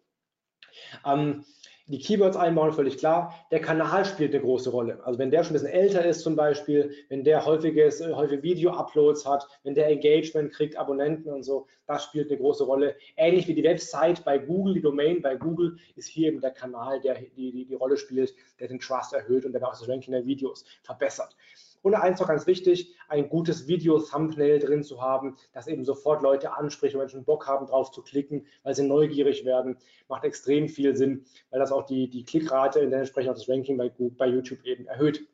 [1.06, 1.44] Ähm,
[1.88, 3.34] die Keywords einbauen, völlig klar.
[3.50, 5.00] Der Kanal spielt eine große Rolle.
[5.04, 8.42] Also wenn der schon ein bisschen älter ist zum Beispiel, wenn der häufiges, äh, häufige
[8.42, 12.96] Video-Uploads hat, wenn der Engagement kriegt, Abonnenten und so, das spielt eine große Rolle.
[13.16, 17.00] Ähnlich wie die Website bei Google, die Domain bei Google, ist hier eben der Kanal,
[17.00, 20.12] der die, die, die Rolle spielt, der den Trust erhöht und der auch das Ranking
[20.12, 21.34] der Videos verbessert.
[21.82, 26.52] Und eins noch ganz wichtig, ein gutes Video-Thumbnail drin zu haben, das eben sofort Leute
[26.52, 29.76] anspricht und Menschen Bock haben, drauf zu klicken, weil sie neugierig werden,
[30.08, 33.76] macht extrem viel Sinn, weil das auch die, die Klickrate und entsprechend auch das Ranking
[33.76, 35.26] bei, bei YouTube eben erhöht.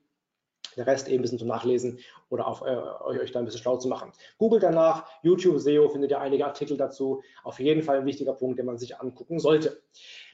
[0.76, 3.76] Der Rest eben ein bisschen zum Nachlesen oder auf, äh, euch da ein bisschen schlau
[3.76, 4.12] zu machen.
[4.38, 7.22] Google danach, YouTube SEO, findet ihr einige Artikel dazu.
[7.44, 9.80] Auf jeden Fall ein wichtiger Punkt, den man sich angucken sollte.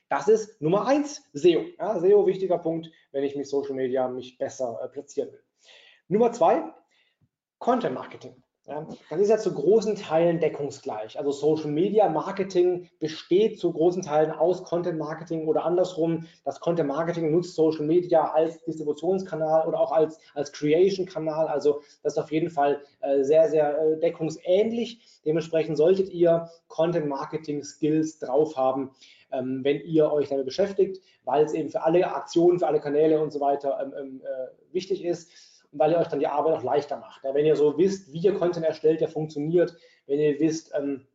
[0.09, 1.67] Das ist Nummer eins, SEO.
[1.79, 5.43] Ja, SEO, wichtiger Punkt, wenn ich mich Social Media mich besser äh, platzieren will.
[6.11, 6.65] Nummer zwei,
[7.61, 8.43] Content Marketing.
[8.65, 11.17] Das ist ja zu großen Teilen deckungsgleich.
[11.17, 16.27] Also Social Media Marketing besteht zu großen Teilen aus Content Marketing oder andersrum.
[16.45, 21.47] Das Content Marketing nutzt Social Media als Distributionskanal oder auch als, als Creation-Kanal.
[21.47, 25.21] Also das ist auf jeden Fall äh, sehr, sehr äh, deckungsähnlich.
[25.25, 28.91] Dementsprechend solltet ihr Content Marketing Skills drauf haben,
[29.31, 33.21] ähm, wenn ihr euch damit beschäftigt, weil es eben für alle Aktionen, für alle Kanäle
[33.23, 36.55] und so weiter ähm, ähm äh, wichtig ist und weil ihr euch dann die Arbeit
[36.55, 37.25] auch leichter macht.
[37.25, 41.07] Ja, wenn ihr so wisst, wie ihr Content erstellt, der funktioniert, wenn ihr wisst, ähm,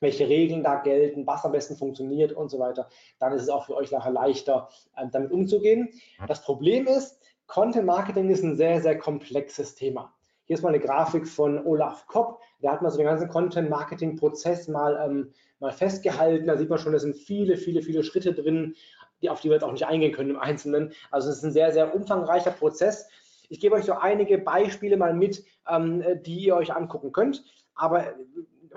[0.00, 3.66] welche Regeln da gelten, was am besten funktioniert und so weiter, dann ist es auch
[3.66, 5.90] für euch nachher leichter, ähm, damit umzugehen.
[6.26, 10.14] Das Problem ist, Content Marketing ist ein sehr, sehr komplexes Thema.
[10.50, 12.40] Hier ist mal eine Grafik von Olaf Kopp.
[12.60, 16.48] Der hat mal so den ganzen Content-Marketing-Prozess mal, ähm, mal festgehalten.
[16.48, 18.74] Da sieht man schon, da sind viele, viele, viele Schritte drin,
[19.22, 20.92] die, auf die wir jetzt auch nicht eingehen können im Einzelnen.
[21.12, 23.08] Also es ist ein sehr, sehr umfangreicher Prozess.
[23.50, 27.44] Ich gebe euch so einige Beispiele mal mit, ähm, die ihr euch angucken könnt.
[27.74, 28.14] Aber äh,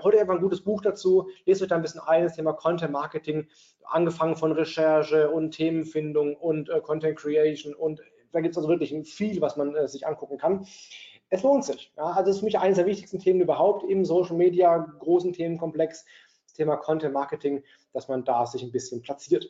[0.02, 1.28] heute einfach ein gutes Buch dazu.
[1.46, 3.46] Lest euch da ein bisschen ein, das Thema Content Marketing,
[3.84, 7.72] angefangen von Recherche und Themenfindung und äh, Content Creation.
[7.72, 10.66] Und da gibt es also wirklich viel, was man äh, sich angucken kann.
[11.30, 11.92] Es lohnt sich.
[11.96, 12.06] Ja?
[12.06, 16.04] Also es ist für mich eines der wichtigsten Themen überhaupt im Social Media, großen Themenkomplex,
[16.46, 19.48] das Thema Content Marketing, dass man da sich ein bisschen platziert.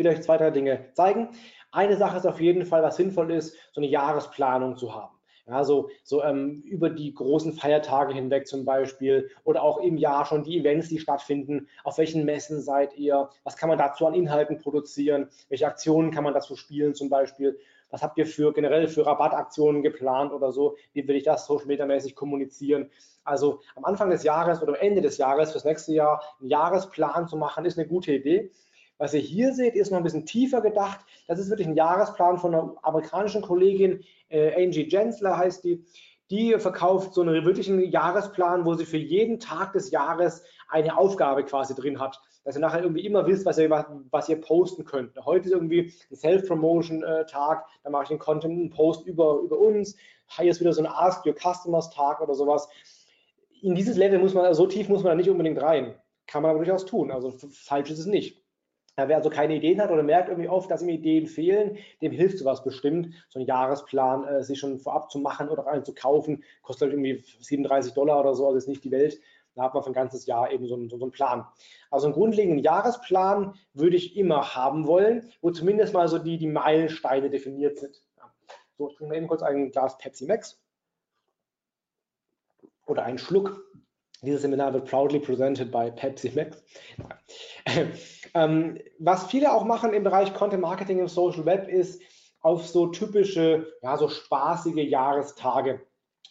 [0.00, 1.28] Will euch zwei, drei Dinge zeigen.
[1.72, 5.14] Eine Sache ist auf jeden Fall, was sinnvoll ist, so eine Jahresplanung zu haben.
[5.46, 10.24] Ja, so, so ähm, über die großen Feiertage hinweg zum Beispiel oder auch im Jahr
[10.24, 11.68] schon die Events, die stattfinden.
[11.84, 13.28] Auf welchen Messen seid ihr?
[13.44, 15.28] Was kann man dazu an Inhalten produzieren?
[15.50, 17.58] Welche Aktionen kann man dazu spielen zum Beispiel?
[17.90, 20.76] Was habt ihr für generell für Rabattaktionen geplant oder so?
[20.94, 22.90] Wie will ich das social media mäßig kommunizieren?
[23.22, 27.28] Also am Anfang des Jahres oder am Ende des Jahres fürs nächste Jahr einen Jahresplan
[27.28, 28.50] zu machen, ist eine gute Idee.
[29.00, 31.00] Was ihr hier seht, ist noch ein bisschen tiefer gedacht.
[31.26, 35.82] Das ist wirklich ein Jahresplan von einer amerikanischen Kollegin, äh, Angie Jensler heißt die.
[36.28, 41.44] Die verkauft so einen wirklichen Jahresplan, wo sie für jeden Tag des Jahres eine Aufgabe
[41.44, 42.20] quasi drin hat.
[42.44, 43.70] Dass ihr nachher irgendwie immer wisst, was ihr,
[44.10, 45.16] was ihr posten könnt.
[45.24, 49.96] Heute ist irgendwie ein Self-Promotion-Tag, da mache ich einen Content, einen Post über, über uns.
[50.38, 52.68] Hier ist wieder so ein Ask Your Customers-Tag oder sowas.
[53.62, 55.94] In dieses Level muss man, so tief muss man da nicht unbedingt rein.
[56.26, 57.10] Kann man aber durchaus tun.
[57.10, 58.39] Also falsch ist es nicht.
[58.96, 62.38] Wer also keine Ideen hat oder merkt irgendwie oft, dass ihm Ideen fehlen, dem hilft
[62.38, 66.44] sowas bestimmt, so einen Jahresplan äh, sich schon vorab zu machen oder einen zu kaufen,
[66.62, 69.18] kostet halt irgendwie 37 Dollar oder so, also ist nicht die Welt.
[69.54, 71.44] Da hat man für ein ganzes Jahr eben so einen, so einen Plan.
[71.90, 76.46] Also einen grundlegenden Jahresplan würde ich immer haben wollen, wo zumindest mal so die, die
[76.46, 78.00] Meilensteine definiert sind.
[78.16, 78.32] Ja.
[78.78, 80.60] So, ich trinke mal eben kurz ein Glas Pepsi Max
[82.86, 83.64] oder einen Schluck.
[84.22, 86.62] Dieses Seminar wird proudly presented by Pepsi Max.
[88.34, 92.02] ähm, was viele auch machen im Bereich Content Marketing im Social Web ist,
[92.40, 95.80] auf so typische, ja, so spaßige Jahrestage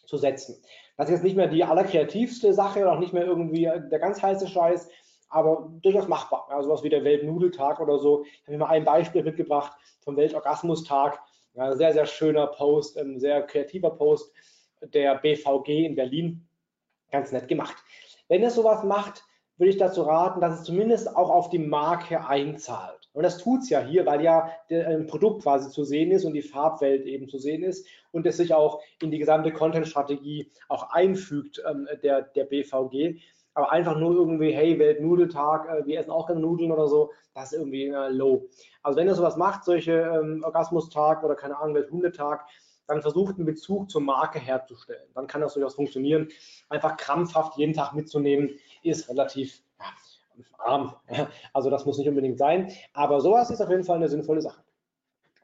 [0.06, 0.62] zu setzen.
[0.98, 4.22] Das ist jetzt nicht mehr die allerkreativste Sache oder auch nicht mehr irgendwie der ganz
[4.22, 4.90] heiße Scheiß,
[5.30, 6.48] aber durchaus machbar.
[6.50, 8.24] Ja, sowas wie der Weltnudeltag oder so.
[8.24, 11.20] Ich habe mir mal ein Beispiel mitgebracht vom Weltorgasmustag.
[11.54, 14.32] Ja, sehr, sehr schöner Post, ein sehr kreativer Post
[14.82, 16.48] der BVG in Berlin
[17.12, 17.76] ganz nett gemacht.
[18.28, 19.24] Wenn ihr sowas macht,
[19.60, 23.10] würde ich dazu raten, dass es zumindest auch auf die Marke einzahlt.
[23.12, 26.34] Und das tut es ja hier, weil ja ein Produkt quasi zu sehen ist und
[26.34, 30.92] die Farbwelt eben zu sehen ist und es sich auch in die gesamte Content-Strategie auch
[30.92, 33.20] einfügt, ähm, der, der BVG.
[33.54, 37.52] Aber einfach nur irgendwie, hey, Weltnudeltag, äh, wir essen auch gerne Nudeln oder so, das
[37.52, 38.48] ist irgendwie äh, low.
[38.82, 42.46] Also wenn ihr sowas macht, solche ähm, Orgasmustag oder keine Ahnung, Welthundetag,
[42.90, 45.08] dann versucht einen Bezug zur Marke herzustellen.
[45.14, 46.30] Dann kann das durchaus funktionieren.
[46.70, 49.86] Einfach krampfhaft jeden Tag mitzunehmen, ist relativ ja,
[50.58, 50.96] arm.
[51.54, 52.72] Also das muss nicht unbedingt sein.
[52.94, 54.62] Aber sowas ist auf jeden Fall eine sinnvolle Sache.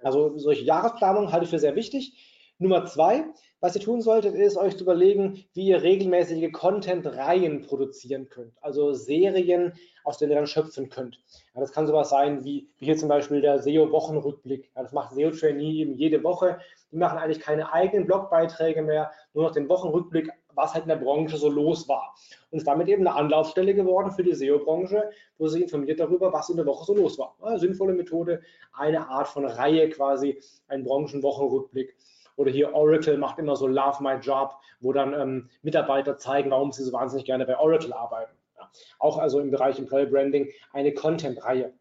[0.03, 2.13] Also solche Jahresplanung halte ich für sehr wichtig.
[2.57, 3.25] Nummer zwei,
[3.59, 8.53] was ihr tun solltet, ist euch zu überlegen, wie ihr regelmäßige Content-Reihen produzieren könnt.
[8.61, 9.73] Also Serien,
[10.05, 11.19] aus denen ihr dann schöpfen könnt.
[11.53, 14.69] Ja, das kann sowas sein wie, wie hier zum Beispiel der SEO-Wochenrückblick.
[14.75, 16.59] Ja, das macht SEO-Trainee eben jede Woche.
[16.91, 20.95] Die machen eigentlich keine eigenen Blogbeiträge mehr, nur noch den Wochenrückblick, was halt in der
[20.97, 22.15] Branche so los war.
[22.51, 26.49] Und ist damit eben eine Anlaufstelle geworden für die SEO-Branche, wo sie informiert darüber, was
[26.49, 27.35] in der Woche so los war.
[27.43, 28.41] Ja, sinnvolle Methode,
[28.73, 31.95] eine Art von Reihe quasi, ein Branchenwochenrückblick.
[32.37, 36.71] Oder hier Oracle macht immer so Love My Job, wo dann ähm, Mitarbeiter zeigen, warum
[36.71, 38.33] sie so wahnsinnig gerne bei Oracle arbeiten.
[38.57, 38.69] Ja.
[38.99, 41.73] Auch also im Bereich Employer Branding eine Content-Reihe.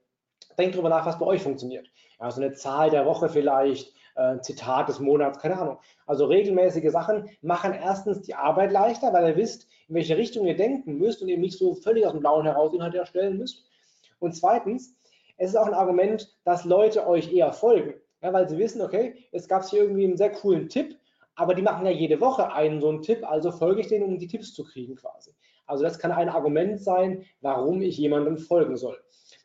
[0.58, 1.88] Denkt darüber nach, was bei euch funktioniert.
[2.20, 5.78] Ja, so eine Zahl der Woche vielleicht, äh, Zitat des Monats, keine Ahnung.
[6.06, 10.56] Also regelmäßige Sachen machen erstens die Arbeit leichter, weil ihr wisst, in welche Richtung ihr
[10.56, 13.64] denken müsst und eben nicht so völlig aus dem Blauen heraus Inhalte erstellen müsst.
[14.18, 14.94] Und zweitens,
[15.36, 17.94] es ist auch ein Argument, dass Leute euch eher folgen.
[18.22, 20.96] Ja, weil sie wissen, okay, jetzt gab es hier irgendwie einen sehr coolen Tipp,
[21.34, 24.18] aber die machen ja jede Woche einen so einen Tipp, also folge ich denen, um
[24.18, 25.34] die Tipps zu kriegen quasi.
[25.66, 28.98] Also das kann ein Argument sein, warum ich jemandem folgen soll.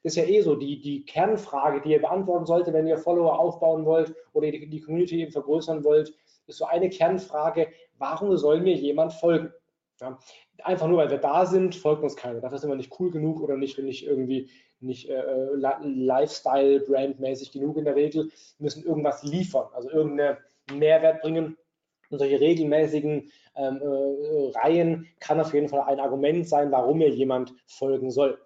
[0.03, 3.85] Ist ja eh so die, die Kernfrage, die ihr beantworten solltet, wenn ihr Follower aufbauen
[3.85, 6.13] wollt oder die, die Community eben vergrößern wollt,
[6.47, 9.51] ist so eine Kernfrage, warum soll mir jemand folgen?
[9.99, 10.17] Ja,
[10.63, 12.39] einfach nur, weil wir da sind, folgt uns keiner.
[12.39, 17.77] Dafür sind wir nicht cool genug oder nicht, nicht irgendwie nicht äh, äh Lifestyle-Brand-mäßig genug
[17.77, 20.37] in der Regel, müssen irgendwas liefern, also irgendeinen
[20.73, 21.57] Mehrwert bringen.
[22.09, 27.09] Und solche regelmäßigen ähm, äh, Reihen kann auf jeden Fall ein Argument sein, warum mir
[27.09, 28.39] jemand folgen soll.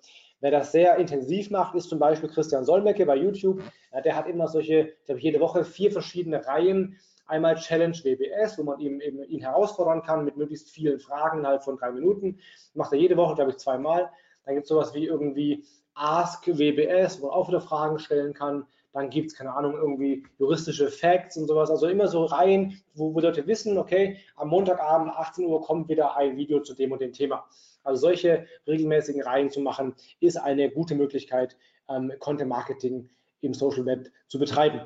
[0.44, 3.64] Wer das sehr intensiv macht, ist zum Beispiel Christian Solmecke bei YouTube.
[3.94, 6.98] Ja, der hat immer solche, ich glaube, jede Woche vier verschiedene Reihen.
[7.28, 11.64] Einmal Challenge WBS, wo man ihm, eben ihn herausfordern kann mit möglichst vielen Fragen innerhalb
[11.64, 12.40] von drei Minuten.
[12.74, 14.12] Macht er jede Woche, glaube ich, zweimal.
[14.44, 18.66] Dann gibt es sowas wie irgendwie Ask WBS, wo man auch wieder Fragen stellen kann.
[18.92, 21.70] Dann gibt es, keine Ahnung, irgendwie juristische Facts und sowas.
[21.70, 26.18] Also immer so Reihen, wo, wo Leute wissen, okay, am Montagabend 18 Uhr kommt wieder
[26.18, 27.46] ein Video zu dem und dem Thema.
[27.84, 31.56] Also solche regelmäßigen Reihen zu machen, ist eine gute Möglichkeit,
[31.90, 33.10] ähm, Content Marketing
[33.42, 34.82] im Social Web zu betreiben.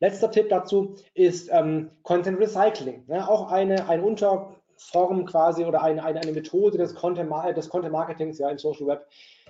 [0.00, 3.04] Letzter Tipp dazu ist ähm, Content Recycling.
[3.08, 7.92] Ja, auch eine, eine Unterform quasi oder eine, eine, eine Methode des Content, des Content
[7.92, 9.06] Marketings ja, im Social Web,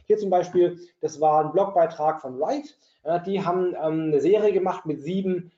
[0.07, 2.77] hier zum Beispiel, das war ein Blogbeitrag von Wright.
[3.27, 5.53] Die haben ähm, eine Serie gemacht mit sieben,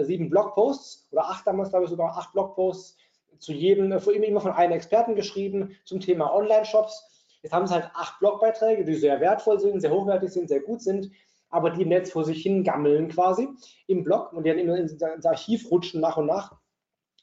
[0.00, 2.96] sieben Blogposts oder acht damals, glaube ich, sogar acht Blogposts
[3.38, 7.28] zu jedem, äh, immer von einem Experten geschrieben zum Thema Online-Shops.
[7.42, 10.80] Jetzt haben sie halt acht Blogbeiträge, die sehr wertvoll sind, sehr hochwertig sind, sehr gut
[10.80, 11.10] sind,
[11.50, 13.48] aber die im Netz vor sich hin gammeln quasi
[13.86, 16.56] im Blog und die dann immer ins Archiv rutschen nach und nach.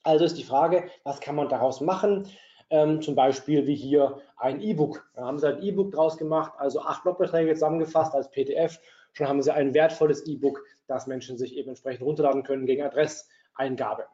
[0.04, 2.28] Also ist die Frage, was kann man daraus machen?
[2.72, 5.06] ähm, zum Beispiel wie hier ein E-Book.
[5.14, 8.80] Da haben sie ein E-Book draus gemacht, also acht Blogbeträge zusammengefasst als PDF.
[9.14, 14.06] Schon haben sie ein wertvolles E-Book, das Menschen sich eben entsprechend runterladen können gegen Adresseingabe.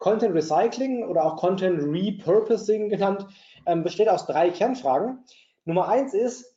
[0.00, 3.26] Content Recycling oder auch Content Repurposing genannt,
[3.66, 5.24] ähm, besteht aus drei Kernfragen.
[5.64, 6.56] Nummer eins ist,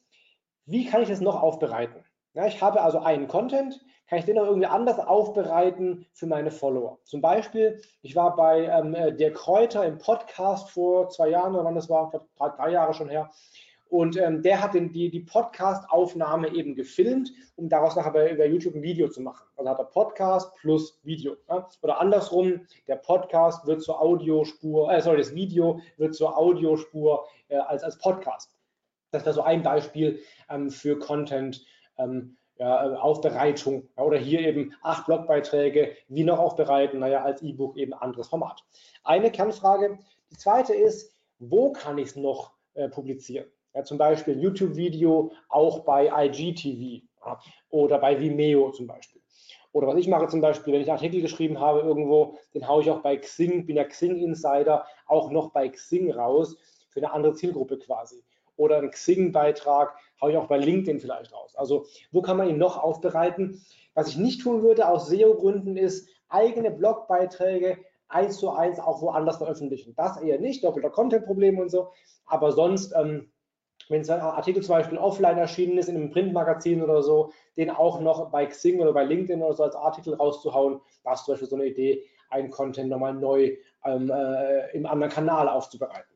[0.66, 2.04] wie kann ich das noch aufbereiten?
[2.34, 6.52] Ja, ich habe also einen Content, kann ich den noch irgendwie anders aufbereiten für meine
[6.52, 7.00] Follower.
[7.04, 11.66] Zum Beispiel, ich war bei ähm, äh, der Kräuter im Podcast vor zwei Jahren, oder
[11.66, 13.30] wann das war, drei, drei Jahre schon her.
[13.94, 18.48] Und ähm, der hat den, die, die Podcast-Aufnahme eben gefilmt, um daraus nachher bei, bei,
[18.48, 19.46] YouTube ein Video zu machen.
[19.56, 21.38] Also hat er Podcast plus Video.
[21.48, 21.68] Ja?
[21.84, 27.58] Oder andersrum, der Podcast wird zur Audiospur, äh, sorry, das Video wird zur Audiospur äh,
[27.58, 28.58] als, als Podcast.
[29.12, 31.64] Das wäre so ein Beispiel ähm, für Content,
[32.00, 37.44] ähm, ja, äh, Aufbereitung ja, oder hier eben acht Blogbeiträge, wie noch aufbereiten, naja, als
[37.44, 38.64] E-Book eben anderes Format.
[39.04, 40.00] Eine Kernfrage.
[40.32, 43.46] Die zweite ist, wo kann ich es noch äh, publizieren?
[43.74, 49.22] Ja, zum Beispiel YouTube-Video auch bei IGTV ja, oder bei Vimeo zum Beispiel.
[49.72, 52.84] Oder was ich mache zum Beispiel, wenn ich einen Artikel geschrieben habe irgendwo, den haue
[52.84, 56.58] ich auch bei Xing, bin ja Xing-Insider, auch noch bei Xing raus
[56.90, 58.24] für eine andere Zielgruppe quasi
[58.56, 61.56] oder einen Xing-Beitrag haue ich auch bei LinkedIn vielleicht raus.
[61.56, 63.62] Also wo kann man ihn noch aufbereiten?
[63.94, 69.38] Was ich nicht tun würde aus SEO-Gründen ist, eigene Blogbeiträge eins zu eins auch woanders
[69.38, 69.96] veröffentlichen.
[69.96, 71.92] Das eher nicht, doppelter Content-Problem und so.
[72.26, 73.32] Aber sonst ähm,
[73.90, 78.00] wenn ein Artikel zum Beispiel offline erschienen ist, in einem Printmagazin oder so, den auch
[78.00, 81.50] noch bei Xing oder bei LinkedIn oder so als Artikel rauszuhauen, da ist zum Beispiel
[81.50, 86.14] so eine Idee, einen Content nochmal neu ähm, äh, im anderen Kanal aufzubereiten.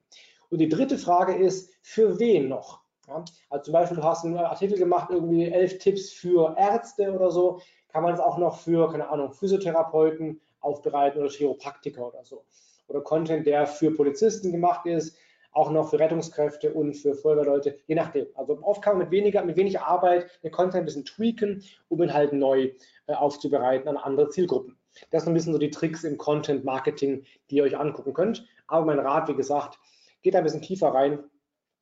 [0.50, 2.82] Und die dritte Frage ist, für wen noch?
[3.08, 7.32] Ja, also zum Beispiel, du hast einen Artikel gemacht, irgendwie elf Tipps für Ärzte oder
[7.32, 12.44] so, kann man es auch noch für, keine Ahnung, Physiotherapeuten aufbereiten oder Chiropraktiker oder so.
[12.88, 15.18] Oder Content, der für Polizisten gemacht ist,
[15.58, 18.28] auch noch für Rettungskräfte und für Feuerwehrleute, je nachdem.
[18.36, 22.14] Also kann man mit weniger, mit weniger Arbeit den Content ein bisschen tweaken, um ihn
[22.14, 22.72] halt neu
[23.08, 24.78] äh, aufzubereiten an andere Zielgruppen.
[25.10, 28.48] Das sind ein bisschen so die Tricks im Content Marketing, die ihr euch angucken könnt.
[28.68, 29.80] Aber mein Rat, wie gesagt,
[30.22, 31.24] geht ein bisschen tiefer rein.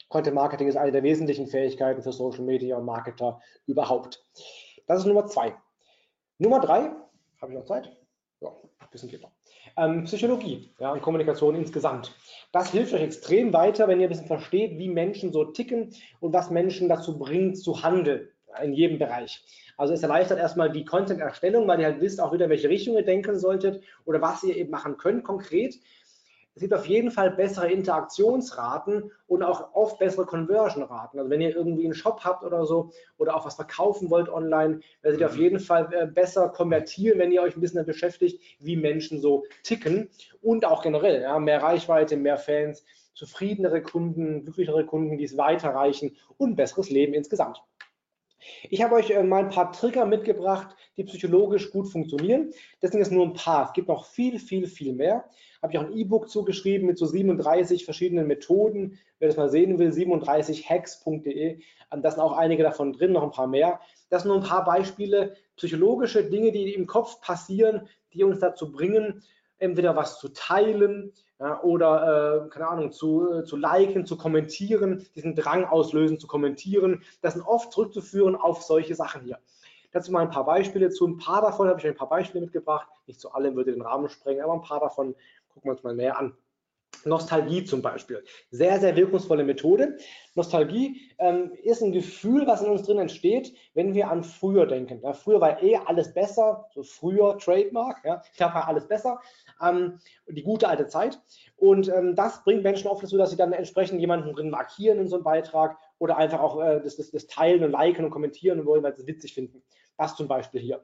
[0.08, 4.24] Content Marketing ist eine der wesentlichen Fähigkeiten für Social Media und Marketer überhaupt.
[4.88, 5.54] Das ist Nummer zwei.
[6.38, 6.92] Nummer drei,
[7.42, 7.92] habe ich noch Zeit?
[8.40, 9.32] Ja, ein bisschen geht noch.
[9.78, 12.14] Ähm, Psychologie ja, und Kommunikation insgesamt.
[12.52, 16.34] Das hilft euch extrem weiter, wenn ihr ein bisschen versteht, wie Menschen so ticken und
[16.34, 18.30] was Menschen dazu bringt, zu handeln
[18.64, 19.44] in jedem Bereich.
[19.78, 23.04] Also es erleichtert erstmal die Content-Erstellung, weil ihr halt wisst auch wieder, welche Richtung ihr
[23.04, 25.76] denken solltet oder was ihr eben machen könnt konkret.
[26.56, 31.20] Es gibt auf jeden Fall bessere Interaktionsraten und auch oft bessere Conversion-Raten.
[31.20, 34.80] Also wenn ihr irgendwie einen Shop habt oder so oder auch was verkaufen wollt online,
[35.02, 35.42] werdet ihr auf mhm.
[35.42, 39.44] jeden Fall äh, besser konvertieren, wenn ihr euch ein bisschen damit beschäftigt, wie Menschen so
[39.64, 40.10] ticken
[40.42, 46.16] und auch generell ja, mehr Reichweite, mehr Fans, zufriedenere Kunden, glücklichere Kunden, die es weiterreichen
[46.38, 47.62] und besseres Leben insgesamt.
[48.70, 52.52] Ich habe euch äh, mal ein paar Trigger mitgebracht, die psychologisch gut funktionieren.
[52.80, 53.66] Das sind jetzt nur ein paar.
[53.66, 55.26] Es gibt noch viel, viel, viel mehr.
[55.66, 59.00] Habe ich auch ein E-Book zugeschrieben mit so 37 verschiedenen Methoden.
[59.18, 61.60] Wer das mal sehen will, 37hacks.de.
[61.92, 63.80] Ähm, da sind auch einige davon drin, noch ein paar mehr.
[64.10, 68.72] Das sind nur ein paar Beispiele, psychologische Dinge, die im Kopf passieren, die uns dazu
[68.72, 69.24] bringen,
[69.58, 75.08] entweder was zu teilen ja, oder, äh, keine Ahnung, zu, äh, zu liken, zu kommentieren,
[75.16, 77.02] diesen Drang auslösen, zu kommentieren.
[77.24, 79.40] Das sind oft zurückzuführen auf solche Sachen hier.
[79.96, 81.08] Dazu mal ein paar Beispiele zu.
[81.08, 82.90] Ein paar davon habe ich ein paar Beispiele mitgebracht.
[83.08, 85.16] Nicht zu allem würde den Rahmen sprengen, aber ein paar davon
[85.56, 86.38] gucken wir uns mal näher an.
[87.04, 88.24] Nostalgie zum Beispiel.
[88.52, 89.98] Sehr, sehr wirkungsvolle Methode.
[90.34, 95.02] Nostalgie ähm, ist ein Gefühl, was in uns drin entsteht, wenn wir an früher denken.
[95.04, 99.20] Ja, früher war eh alles besser, so früher Trademark, ja, da war alles besser,
[99.62, 101.22] ähm, die gute alte Zeit.
[101.58, 105.08] Und ähm, das bringt Menschen oft dazu, dass sie dann entsprechend jemanden drin markieren in
[105.08, 108.66] so einem Beitrag oder einfach auch äh, das, das, das teilen und liken und kommentieren
[108.66, 109.64] wollen, weil sie es witzig finden.
[109.98, 110.84] Das zum Beispiel hier.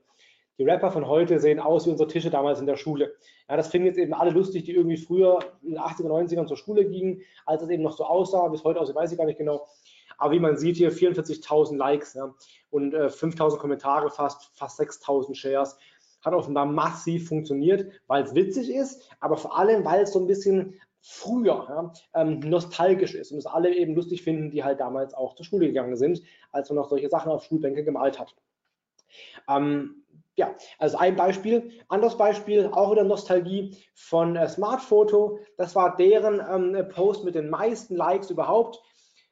[0.58, 3.14] Die Rapper von heute sehen aus wie unsere Tische damals in der Schule.
[3.50, 6.58] Ja, das finden jetzt eben alle lustig, die irgendwie früher in den 80er, 90ern zur
[6.58, 9.40] Schule gingen, als es eben noch so aussah, bis heute aussieht, weiß ich gar nicht
[9.40, 9.68] genau.
[10.18, 12.34] Aber wie man sieht hier 44.000 Likes ja,
[12.70, 15.78] und äh, 5.000 Kommentare, fast, fast 6.000 Shares.
[16.24, 20.28] Hat offenbar massiv funktioniert, weil es witzig ist, aber vor allem, weil es so ein
[20.28, 25.16] bisschen früher ja, ähm, nostalgisch ist und es alle eben lustig finden, die halt damals
[25.16, 28.36] auch zur Schule gegangen sind, als man noch solche Sachen auf Schulbänke gemalt hat.
[29.50, 30.01] Ähm,
[30.36, 31.72] ja, also ein Beispiel.
[31.90, 35.40] Anderes Beispiel, auch wieder Nostalgie von äh, Smartphoto.
[35.58, 38.82] Das war deren ähm, Post mit den meisten Likes überhaupt.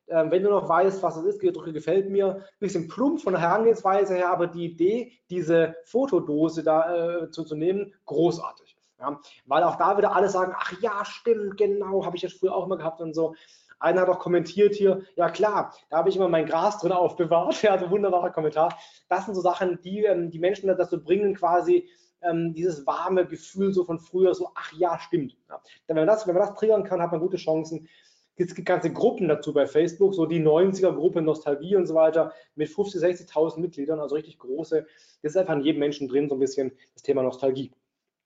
[0.10, 2.44] Ähm, wenn du noch weißt, was das ist, drücke gefällt mir.
[2.60, 7.56] Bisschen plump von der Herangehensweise her, aber die Idee, diese Fotodose da äh, zu, zu
[7.56, 8.76] nehmen, großartig.
[9.00, 12.54] Ja, weil auch da wieder alle sagen, ach ja, stimmt, genau, habe ich ja früher
[12.54, 13.34] auch mal gehabt und so.
[13.80, 17.64] Einer hat auch kommentiert hier, ja klar, da habe ich immer mein Gras drin aufbewahrt.
[17.64, 18.78] Ja, also wunderbarer Kommentar.
[19.08, 21.90] Das sind so Sachen, die ähm, die Menschen dazu bringen, quasi
[22.22, 25.38] ähm, dieses warme Gefühl so von früher, so, ach ja, stimmt.
[25.50, 25.62] Ja.
[25.88, 27.88] Wenn, man das, wenn man das triggern kann, hat man gute Chancen.
[28.36, 32.70] Es gibt ganze Gruppen dazu bei Facebook, so die 90er-Gruppe Nostalgie und so weiter, mit
[32.70, 34.86] 50.000, 60.000 Mitgliedern, also richtig große.
[35.22, 37.72] Das ist einfach in jedem Menschen drin, so ein bisschen das Thema Nostalgie.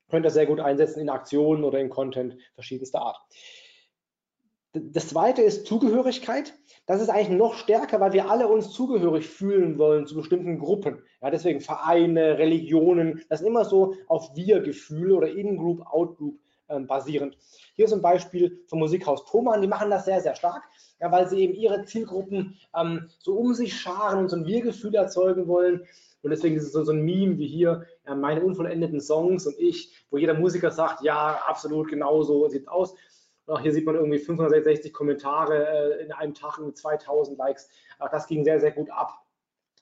[0.10, 3.20] Könnt ihr sehr gut einsetzen in Aktionen oder in Content verschiedenster Art.
[4.74, 6.56] Das zweite ist Zugehörigkeit.
[6.88, 11.04] Das ist eigentlich noch stärker, weil wir alle uns zugehörig fühlen wollen zu bestimmten Gruppen.
[11.22, 17.38] Ja, deswegen Vereine, Religionen, das ist immer so auf Wir-Gefühl oder In-Group, Out-Group ähm, basierend.
[17.76, 20.64] Hier ist ein Beispiel vom Musikhaus Thomann, die machen das sehr, sehr stark,
[21.00, 24.96] ja, weil sie eben ihre Zielgruppen ähm, so um sich scharen und so ein Wir-Gefühl
[24.96, 25.86] erzeugen wollen.
[26.24, 29.60] Und deswegen ist es so, so ein Meme wie hier, ja, meine unvollendeten Songs und
[29.60, 32.96] ich, wo jeder Musiker sagt, ja, absolut genau so sieht es aus.
[33.48, 37.70] Auch hier sieht man irgendwie 560 Kommentare äh, in einem Tag mit 2000 Likes.
[38.00, 39.12] Auch das ging sehr, sehr gut ab,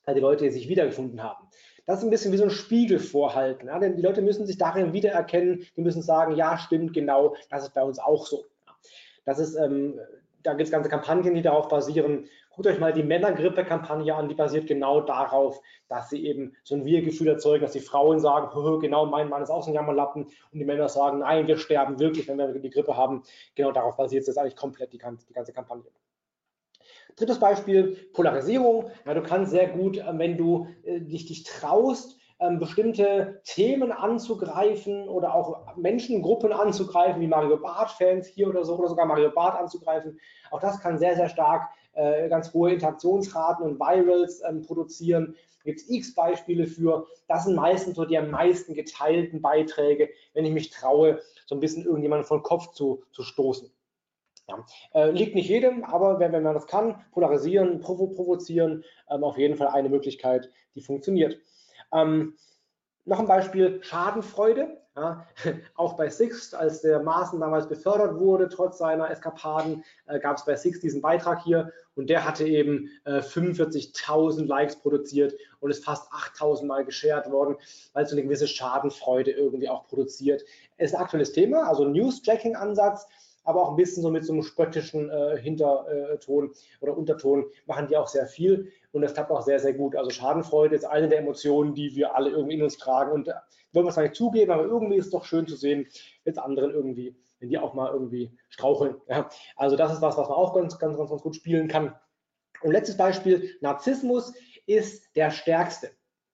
[0.05, 1.47] weil die Leute sich wiedergefunden haben.
[1.86, 3.67] Das ist ein bisschen wie so ein Spiegel vorhalten.
[3.67, 3.79] Ja?
[3.79, 7.73] Denn die Leute müssen sich darin wiedererkennen, die müssen sagen, ja, stimmt, genau, das ist
[7.73, 8.45] bei uns auch so.
[9.25, 9.99] Das ist, ähm,
[10.43, 12.27] da gibt es ganze Kampagnen, die darauf basieren,
[12.62, 16.86] Guckt euch mal die Männergrippe-Kampagne an, die basiert genau darauf, dass sie eben so ein
[16.86, 20.59] Wir-Gefühl erzeugen, dass die Frauen sagen, genau, mein Mann ist auch so ein Jammerlappen und
[20.59, 23.24] die Männer sagen, nein, wir sterben wirklich, wenn wir die Grippe haben.
[23.55, 25.86] Genau darauf basiert es eigentlich komplett die ganze, die ganze Kampagne.
[27.16, 28.91] Drittes Beispiel, Polarisierung.
[29.07, 33.91] Ja, du kannst sehr gut, äh, wenn du äh, dich, dich traust, ähm, bestimmte Themen
[33.91, 39.59] anzugreifen oder auch Menschengruppen anzugreifen, wie Mario Barth-Fans hier oder so, oder sogar Mario Barth
[39.59, 40.20] anzugreifen.
[40.51, 45.35] Auch das kann sehr, sehr stark äh, ganz hohe Interaktionsraten und Virals ähm, produzieren.
[45.59, 47.07] Da gibt es x Beispiele für.
[47.27, 51.59] Das sind meistens so die am meisten geteilten Beiträge, wenn ich mich traue, so ein
[51.59, 53.71] bisschen irgendjemanden von Kopf zu, zu stoßen.
[54.47, 54.65] Ja.
[54.93, 59.37] Äh, liegt nicht jedem, aber wenn, wenn, man das kann, polarisieren, provo provozieren, ähm, auf
[59.37, 61.37] jeden Fall eine Möglichkeit, die funktioniert.
[61.93, 62.37] Ähm,
[63.05, 64.80] noch ein Beispiel, Schadenfreude.
[64.95, 65.25] Ja,
[65.75, 70.43] auch bei Sixt, als der Maaßen damals befördert wurde, trotz seiner Eskapaden, äh, gab es
[70.43, 75.85] bei Sixt diesen Beitrag hier und der hatte eben äh, 45.000 Likes produziert und ist
[75.85, 77.55] fast 8.000 Mal geshared worden,
[77.93, 80.43] weil es so eine gewisse Schadenfreude irgendwie auch produziert.
[80.75, 83.07] Es ist ein aktuelles Thema, also News-Tracking-Ansatz,
[83.43, 87.97] aber auch ein bisschen so mit so einem spöttischen äh, Hinterton oder Unterton machen die
[87.97, 89.95] auch sehr viel und das klappt auch sehr, sehr gut.
[89.95, 93.33] Also Schadenfreude ist eine der Emotionen, die wir alle irgendwie in uns tragen und äh,
[93.73, 95.87] wollen wir es nicht zugeben, aber irgendwie ist es doch schön zu sehen,
[96.23, 98.95] wenn es anderen irgendwie, wenn die auch mal irgendwie straucheln.
[99.07, 99.29] Ja.
[99.55, 101.95] Also das ist was, was man auch ganz, ganz, ganz, ganz gut spielen kann.
[102.61, 104.33] Und letztes Beispiel, Narzissmus
[104.65, 105.89] ist der stärkste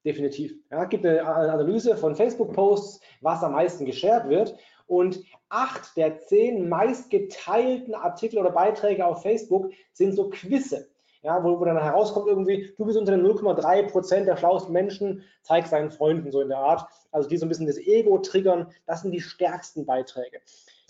[0.08, 0.56] definitiv.
[0.72, 4.58] Ja, gibt eine Analyse von Facebook-Posts, was am meisten geshared wird.
[4.88, 10.90] Und acht der zehn meistgeteilten Artikel oder Beiträge auf Facebook sind so Quizze.
[11.24, 15.24] Ja, wo, wo dann herauskommt irgendwie, du bist unter den 0,3 Prozent der schlauesten Menschen,
[15.42, 16.88] zeig seinen Freunden so in der Art.
[17.12, 20.40] Also die so ein bisschen das Ego triggern, das sind die stärksten Beiträge.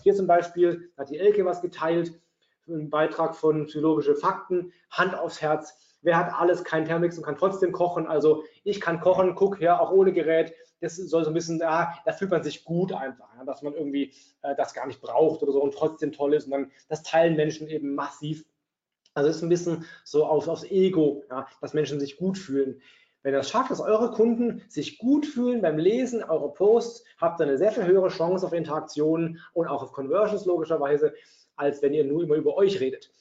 [0.02, 2.12] Hier zum Beispiel hat die Elke was geteilt,
[2.68, 5.74] ein Beitrag von psychologische Fakten, Hand aufs Herz.
[6.02, 8.06] Wer hat alles, kein Thermix und kann trotzdem kochen?
[8.06, 11.98] Also ich kann kochen, guck ja, auch ohne Gerät das soll so ein bisschen, ja,
[12.04, 14.12] da fühlt man sich gut einfach, ja, dass man irgendwie
[14.42, 16.44] äh, das gar nicht braucht oder so und trotzdem toll ist.
[16.44, 18.44] Und dann, das teilen Menschen eben massiv.
[19.14, 22.80] Also es ist ein bisschen so auf, aufs Ego, ja, dass Menschen sich gut fühlen.
[23.22, 27.40] Wenn ihr es schafft, dass eure Kunden sich gut fühlen beim Lesen eurer Posts, habt
[27.40, 31.12] ihr eine sehr viel höhere Chance auf Interaktionen und auch auf Conversions logischerweise,
[31.56, 33.12] als wenn ihr nur immer über euch redet.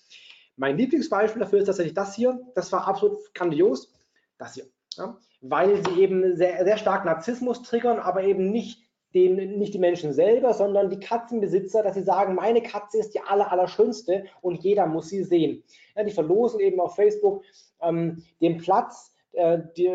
[0.55, 2.39] Mein Lieblingsbeispiel dafür ist tatsächlich das hier.
[2.53, 3.91] Das war absolut grandios.
[4.37, 4.67] Das hier.
[4.95, 8.83] Ja weil sie eben sehr, sehr stark Narzissmus triggern, aber eben nicht,
[9.13, 13.21] den, nicht die Menschen selber, sondern die Katzenbesitzer, dass sie sagen, meine Katze ist die
[13.21, 15.63] aller, allerschönste und jeder muss sie sehen.
[15.95, 17.43] Ja, die verlosen eben auf Facebook
[17.81, 19.91] ähm, den Platz äh, die,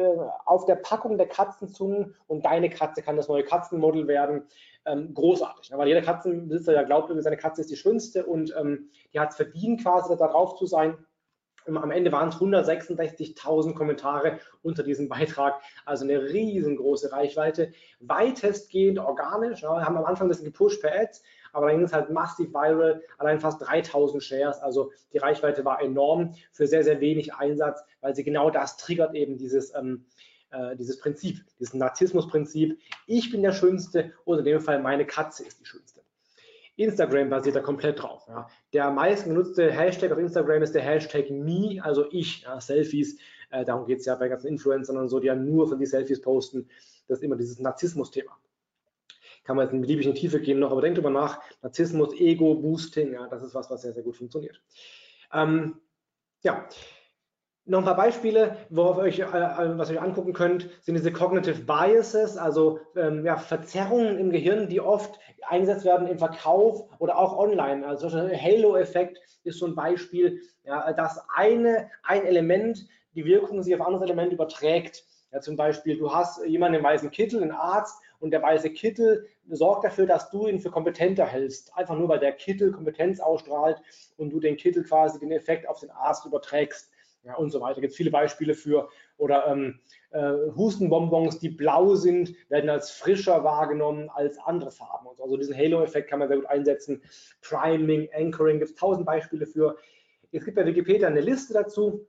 [0.46, 4.44] auf der Packung der Katzenzungen und deine Katze kann das neue Katzenmodel werden.
[4.84, 5.78] Ähm, großartig, ne?
[5.78, 9.36] weil jeder Katzenbesitzer ja glaubt, seine Katze ist die schönste und ähm, die hat es
[9.36, 10.96] verdient, quasi da drauf zu sein
[11.66, 19.62] am Ende waren es 166.000 Kommentare unter diesem Beitrag, also eine riesengroße Reichweite, weitestgehend organisch.
[19.62, 22.10] Ja, wir haben am Anfang ein bisschen gepusht per Ads, aber dann ging es halt
[22.10, 24.58] massiv viral, allein fast 3000 Shares.
[24.60, 29.14] Also die Reichweite war enorm für sehr, sehr wenig Einsatz, weil sie genau das triggert
[29.14, 30.06] eben dieses, ähm,
[30.50, 32.78] äh, dieses Prinzip, dieses Narzissmus-Prinzip.
[33.06, 36.01] Ich bin der Schönste und in dem Fall meine Katze ist die Schönste.
[36.76, 38.24] Instagram basiert da komplett drauf.
[38.28, 38.48] Ja.
[38.72, 43.18] Der am meisten genutzte Hashtag auf Instagram ist der Hashtag Me, also ich, ja, Selfies.
[43.50, 45.86] Äh, darum geht es ja bei ganzen Influencern und so, die ja nur von die
[45.86, 46.68] Selfies posten.
[47.08, 48.38] Das ist immer dieses Narzissmus-Thema.
[49.44, 51.40] Kann man jetzt in beliebige Tiefe gehen noch, aber denkt drüber nach.
[51.62, 54.62] Narzissmus, Ego, Boosting, ja, das ist was, was sehr, sehr gut funktioniert.
[55.32, 55.80] Ähm,
[56.42, 56.68] ja,
[57.64, 61.12] noch ein paar Beispiele, worauf euch, äh, äh, was ihr euch angucken könnt, sind diese
[61.12, 67.18] Cognitive Biases, also ähm, ja, Verzerrungen im Gehirn, die oft eingesetzt werden im Verkauf oder
[67.18, 67.86] auch online.
[67.86, 73.86] Also Halo-Effekt ist so ein Beispiel, ja, dass eine, ein Element die Wirkung sich auf
[73.86, 75.04] anderes Element überträgt.
[75.30, 79.26] Ja, zum Beispiel, du hast jemanden im weißen Kittel, einen Arzt, und der weiße Kittel
[79.50, 81.76] sorgt dafür, dass du ihn für kompetenter hältst.
[81.76, 83.82] Einfach nur, weil der Kittel Kompetenz ausstrahlt
[84.16, 86.91] und du den Kittel quasi den Effekt auf den Arzt überträgst
[87.24, 87.80] ja, und so weiter.
[87.80, 88.88] Gibt es viele Beispiele für.
[89.16, 95.08] Oder ähm, äh, Hustenbonbons, die blau sind, werden als frischer wahrgenommen als andere Farben.
[95.16, 95.22] So.
[95.22, 97.02] Also diesen Halo-Effekt kann man sehr gut einsetzen.
[97.40, 99.76] Priming, Anchoring, gibt es tausend Beispiele für.
[100.32, 102.06] Es gibt bei Wikipedia eine Liste dazu,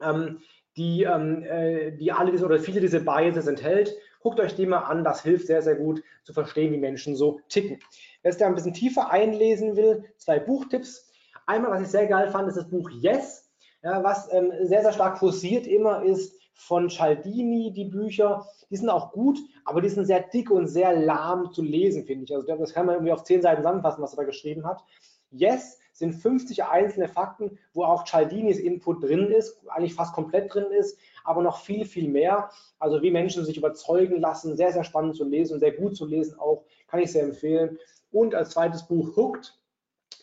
[0.00, 0.40] ähm,
[0.76, 3.96] die, ähm, äh, die alle diese oder viele diese Biases enthält.
[4.20, 7.40] Guckt euch die mal an, das hilft sehr, sehr gut zu verstehen, wie Menschen so
[7.48, 7.78] ticken.
[8.22, 11.10] Wer es da ein bisschen tiefer einlesen will, zwei Buchtipps.
[11.46, 13.43] Einmal, was ich sehr geil fand, ist das Buch Yes
[13.84, 18.46] ja, was ähm, sehr, sehr stark forciert immer ist von Cialdini, die Bücher.
[18.70, 22.24] Die sind auch gut, aber die sind sehr dick und sehr lahm zu lesen, finde
[22.24, 22.34] ich.
[22.34, 24.82] Also das kann man irgendwie auf zehn Seiten zusammenfassen, was er da geschrieben hat.
[25.30, 30.66] Yes sind 50 einzelne Fakten, wo auch Cialdinis Input drin ist, eigentlich fast komplett drin
[30.76, 32.50] ist, aber noch viel, viel mehr.
[32.80, 36.38] Also wie Menschen sich überzeugen lassen, sehr, sehr spannend zu lesen sehr gut zu lesen
[36.38, 37.78] auch, kann ich sehr empfehlen.
[38.10, 39.56] Und als zweites Buch Hooked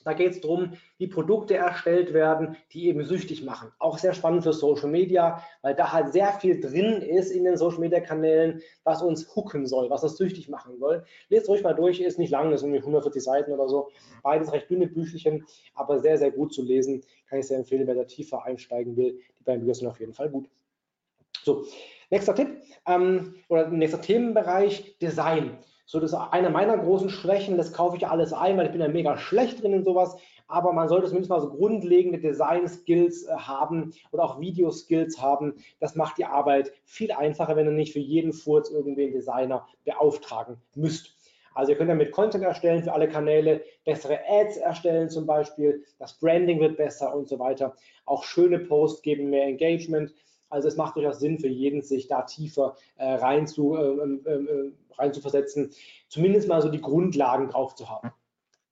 [0.03, 3.71] Da geht es darum, wie Produkte erstellt werden, die eben süchtig machen.
[3.79, 7.57] Auch sehr spannend für Social Media, weil da halt sehr viel drin ist in den
[7.57, 11.05] Social Media Kanälen, was uns hooken soll, was uns süchtig machen soll.
[11.29, 13.89] Lest ruhig mal durch, ist nicht lang, das sind 140 Seiten oder so.
[14.23, 15.45] Beides recht dünne Büchelchen,
[15.75, 17.03] aber sehr, sehr gut zu lesen.
[17.29, 19.19] Kann ich sehr empfehlen, wer da tiefer einsteigen will.
[19.39, 20.49] Die beiden Bücher sind auf jeden Fall gut.
[21.43, 21.65] So,
[22.09, 25.57] nächster Tipp ähm, oder nächster Themenbereich, Design.
[25.91, 27.57] So, das ist einer meiner großen Schwächen.
[27.57, 30.15] Das kaufe ich alles ein, weil ich bin ja mega schlecht drin in sowas.
[30.47, 35.55] Aber man sollte zumindest mal so grundlegende Design-Skills äh, haben oder auch Video-Skills haben.
[35.81, 39.67] Das macht die Arbeit viel einfacher, wenn ihr nicht für jeden Furz irgendwie einen Designer
[39.83, 41.13] beauftragen müsst.
[41.55, 46.17] Also ihr könnt damit Content erstellen für alle Kanäle, bessere Ads erstellen zum Beispiel, das
[46.17, 47.75] Branding wird besser und so weiter.
[48.05, 50.13] Auch schöne Posts geben mehr Engagement.
[50.51, 54.21] Also es macht durchaus Sinn für jeden, sich da tiefer äh, rein, zu, äh, ähm,
[54.25, 55.71] ähm, äh, rein zu versetzen,
[56.09, 58.11] zumindest mal so die Grundlagen drauf zu haben.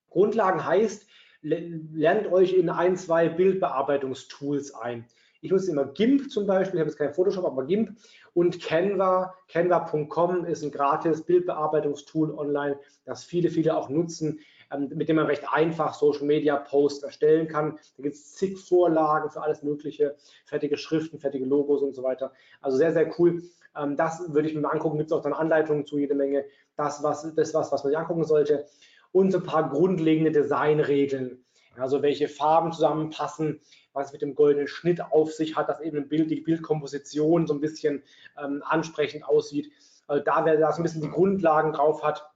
[0.10, 1.08] Grundlagen heißt,
[1.42, 5.06] lernt euch in ein, zwei Bildbearbeitungstools ein.
[5.42, 7.98] Ich nutze immer GIMP zum Beispiel, ich habe jetzt kein Photoshop, aber GIMP
[8.34, 9.34] und Canva.
[9.48, 14.40] Canva.com ist ein gratis Bildbearbeitungstool online, das viele, viele auch nutzen.
[14.72, 17.80] Ähm, mit dem man recht einfach Social Media Posts erstellen kann.
[17.98, 20.16] Da gibt es zig Vorlagen für alles Mögliche,
[20.46, 22.32] fertige Schriften, fertige Logos und so weiter.
[22.62, 23.44] Also sehr, sehr cool.
[23.76, 24.98] Ähm, das würde ich mir mal angucken.
[24.98, 26.46] Gibt es auch dann Anleitungen zu jede Menge.
[26.76, 28.66] Das, was, das was, was man sich angucken sollte.
[29.12, 31.44] Und so ein paar grundlegende Designregeln.
[31.78, 33.62] Also welche Farben zusammenpassen,
[33.94, 37.62] was mit dem goldenen Schnitt auf sich hat, dass eben Bild, die Bildkomposition so ein
[37.62, 38.04] bisschen
[38.42, 39.72] ähm, ansprechend aussieht.
[40.08, 42.30] Also da, wer da so ein bisschen die Grundlagen drauf hat,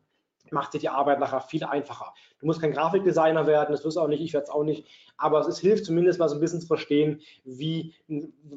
[0.52, 2.14] macht dir die Arbeit nachher viel einfacher.
[2.40, 4.88] Du musst kein Grafikdesigner werden, das wirst du auch nicht, ich werde es auch nicht,
[5.18, 7.94] aber es, hilft zumindest mal so ein bisschen zu verstehen, wie,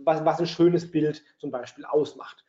[0.05, 2.45] was, was ein schönes Bild zum Beispiel ausmacht.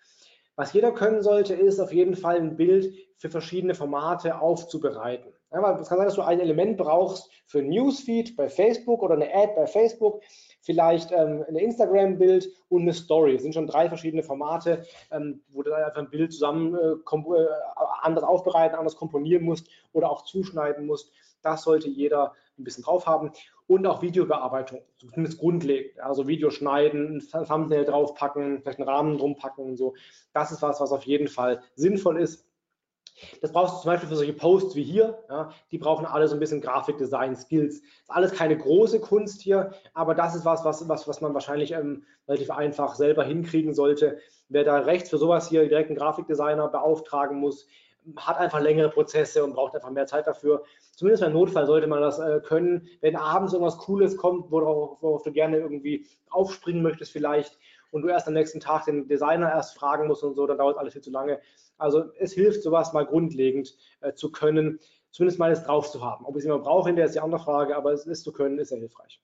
[0.56, 5.32] Was jeder können sollte, ist auf jeden Fall ein Bild für verschiedene Formate aufzubereiten.
[5.52, 9.16] Ja, es kann sein, dass du ein Element brauchst für ein Newsfeed bei Facebook oder
[9.16, 10.22] eine Ad bei Facebook
[10.62, 13.34] vielleicht ähm, ein Instagram-Bild und eine Story.
[13.34, 17.48] Das sind schon drei verschiedene Formate, ähm, wo du einfach ein Bild zusammen äh, äh,
[18.02, 21.14] anders aufbereiten, anders komponieren musst oder auch zuschneiden musst.
[21.42, 23.32] Das sollte jeder ein bisschen drauf haben.
[23.68, 26.00] Und auch Videobearbeitung, zumindest grundlegend.
[26.00, 29.94] Also Video schneiden, ein Thumbnail draufpacken, vielleicht einen Rahmen drum packen und so.
[30.34, 32.47] Das ist was, was auf jeden Fall sinnvoll ist
[33.42, 35.24] das brauchst du zum Beispiel für solche Posts wie hier.
[35.30, 37.78] Ja, die brauchen alle so ein bisschen Grafikdesign, Skills.
[37.78, 41.72] Ist alles keine große Kunst hier, aber das ist was, was, was, was man wahrscheinlich
[41.72, 44.20] ähm, relativ einfach selber hinkriegen sollte.
[44.50, 47.68] Wer da rechts für sowas hier direkt einen Grafikdesigner beauftragen muss,
[48.16, 50.64] hat einfach längere Prozesse und braucht einfach mehr Zeit dafür.
[50.92, 52.88] Zumindest im Notfall sollte man das äh, können.
[53.02, 57.58] Wenn abends irgendwas Cooles kommt, worauf, worauf du gerne irgendwie aufspringen möchtest vielleicht
[57.92, 60.78] und du erst am nächsten Tag den Designer erst fragen musst und so, dann dauert
[60.78, 61.40] alles viel zu lange.
[61.78, 64.80] Also es hilft, sowas mal grundlegend äh, zu können,
[65.12, 66.26] zumindest mal es drauf zu haben.
[66.26, 68.60] Ob ich es immer brauche, der ist die andere Frage, aber es ist zu können,
[68.60, 69.22] ist sehr hilfreich.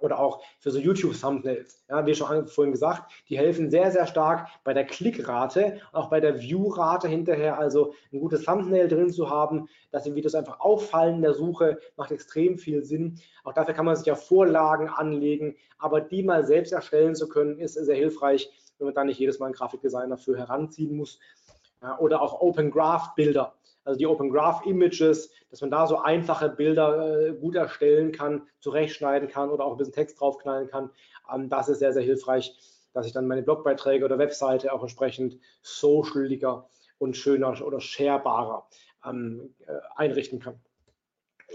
[0.00, 1.86] Oder auch für so YouTube-Thumbnails.
[1.88, 6.20] Ja, wie schon vorhin gesagt, die helfen sehr, sehr stark bei der Klickrate, auch bei
[6.20, 7.58] der View-Rate hinterher.
[7.58, 11.78] Also ein gutes Thumbnail drin zu haben, dass die Videos einfach auffallen in der Suche,
[11.96, 13.18] macht extrem viel Sinn.
[13.42, 17.58] Auch dafür kann man sich ja Vorlagen anlegen, aber die mal selbst erstellen zu können,
[17.58, 21.18] ist sehr hilfreich, wenn man da nicht jedes Mal einen Grafikdesigner für heranziehen muss
[21.98, 23.54] oder auch Open Graph Bilder,
[23.84, 28.42] also die Open Graph Images, dass man da so einfache Bilder äh, gut erstellen kann,
[28.60, 30.90] zurechtschneiden kann oder auch ein bisschen Text draufknallen kann.
[31.32, 32.54] Ähm, das ist sehr, sehr hilfreich,
[32.92, 36.68] dass ich dann meine Blogbeiträge oder Webseite auch entsprechend socialiger
[36.98, 38.66] und schöner oder sharebarer
[39.04, 40.60] ähm, äh, einrichten kann.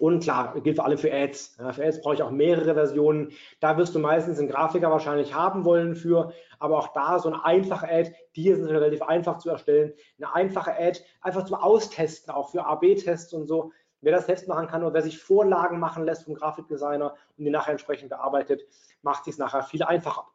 [0.02, 1.58] Und klar, gilt vor allem für Ads.
[1.74, 3.34] Für Ads brauche ich auch mehrere Versionen.
[3.60, 7.46] Da wirst du meistens einen Grafiker wahrscheinlich haben wollen für, aber auch da so eine
[7.46, 9.94] einfache Ad, die ist relativ einfach zu erstellen.
[10.18, 13.74] Eine einfache Ad einfach zum Austesten, auch für AB-Tests und so.
[14.02, 17.52] Wer das selbst machen kann oder wer sich Vorlagen machen lässt vom Grafikdesigner und die
[17.52, 18.64] nachher entsprechend bearbeitet,
[19.04, 20.26] macht es nachher viel einfacher.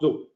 [0.00, 0.26] So,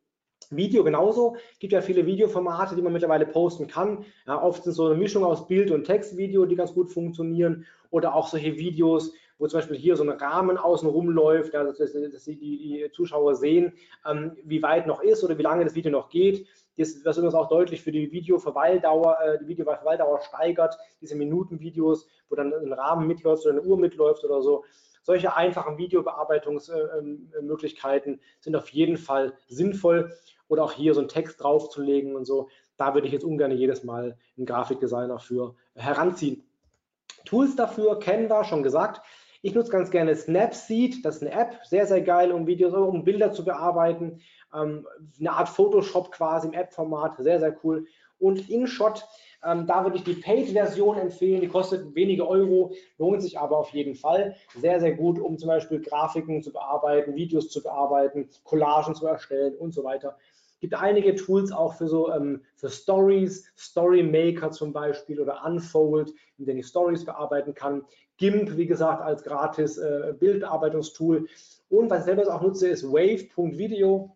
[0.51, 1.37] Video genauso.
[1.59, 4.05] Gibt ja viele Videoformate, die man mittlerweile posten kann.
[4.27, 7.67] Ja, oft sind so eine Mischung aus Bild- und Textvideo, die ganz gut funktionieren.
[7.91, 11.79] Oder auch solche Videos, wo zum Beispiel hier so ein Rahmen außen rumläuft, ja, dass,
[11.79, 13.73] dass die, die, Zuschauer sehen,
[14.09, 16.47] ähm, wie weit noch ist oder wie lange das Video noch geht.
[16.77, 22.37] Das, was übrigens auch deutlich für die Videoverweildauer, äh, die Videoverweildauer steigert, diese Minutenvideos, wo
[22.37, 24.65] dann ein Rahmen mitläuft oder eine Uhr mitläuft oder so.
[25.03, 30.13] Solche einfachen Videobearbeitungsmöglichkeiten äh, sind auf jeden Fall sinnvoll
[30.51, 32.49] oder auch hier so einen Text draufzulegen und so.
[32.77, 36.45] Da würde ich jetzt ungern jedes Mal einen Grafikdesigner für heranziehen.
[37.25, 39.01] Tools dafür kennen wir, schon gesagt.
[39.43, 43.05] Ich nutze ganz gerne Snapseed, das ist eine App, sehr, sehr geil, um Videos, um
[43.05, 44.21] Bilder zu bearbeiten.
[44.55, 44.87] Ähm,
[45.19, 47.87] eine Art Photoshop quasi im App-Format, sehr, sehr cool.
[48.19, 49.07] und InShot.
[49.43, 53.71] Ähm, da würde ich die Paid-Version empfehlen, die kostet wenige Euro, lohnt sich aber auf
[53.71, 54.37] jeden Fall.
[54.55, 59.57] Sehr, sehr gut, um zum Beispiel Grafiken zu bearbeiten, Videos zu bearbeiten, Collagen zu erstellen
[59.57, 60.19] und so weiter.
[60.61, 66.13] Es gibt einige Tools auch für so ähm, für Stories, Storymaker zum Beispiel oder Unfold,
[66.37, 67.87] in denen ich Stories bearbeiten kann.
[68.19, 71.27] GIMP, wie gesagt, als gratis äh, Bildbearbeitungstool.
[71.71, 74.15] Und was ich selber auch nutze, ist wave.video.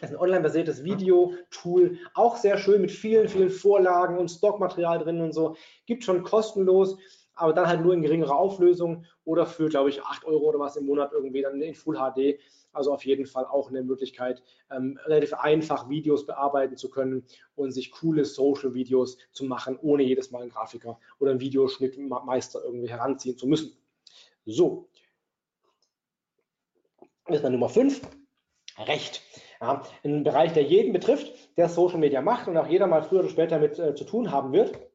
[0.00, 5.20] Das ist ein online-basiertes Video-Tool, auch sehr schön mit vielen, vielen Vorlagen und Stockmaterial drin
[5.20, 5.56] und so.
[5.86, 6.98] Gibt schon kostenlos,
[7.40, 10.76] aber dann halt nur in geringerer Auflösung oder für, glaube ich, 8 Euro oder was
[10.76, 12.38] im Monat irgendwie dann in Full HD.
[12.72, 17.24] Also auf jeden Fall auch eine Möglichkeit, ähm, relativ einfach Videos bearbeiten zu können
[17.56, 22.88] und sich coole Social-Videos zu machen, ohne jedes Mal einen Grafiker oder einen Videoschnittmeister irgendwie
[22.88, 23.76] heranziehen zu müssen.
[24.46, 24.88] So.
[27.26, 28.00] Das ist dann Nummer 5.
[28.78, 29.22] Recht.
[29.60, 33.20] Ja, ein Bereich, der jeden betrifft, der Social Media macht und auch jeder mal früher
[33.20, 34.89] oder später damit äh, zu tun haben wird.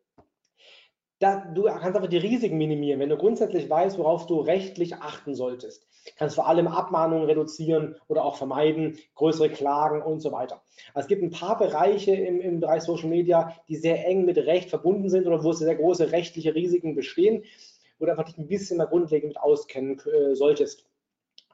[1.20, 5.34] Da, du kannst aber die Risiken minimieren, wenn du grundsätzlich weißt, worauf du rechtlich achten
[5.34, 5.88] solltest.
[6.18, 10.62] Kannst vor allem Abmahnungen reduzieren oder auch vermeiden, größere Klagen und so weiter.
[10.94, 14.38] Also es gibt ein paar Bereiche im, im Bereich Social Media, die sehr eng mit
[14.38, 17.44] Recht verbunden sind oder wo sehr große rechtliche Risiken bestehen,
[17.98, 20.86] wo du einfach dich ein bisschen mal grundlegend mit auskennen äh, solltest.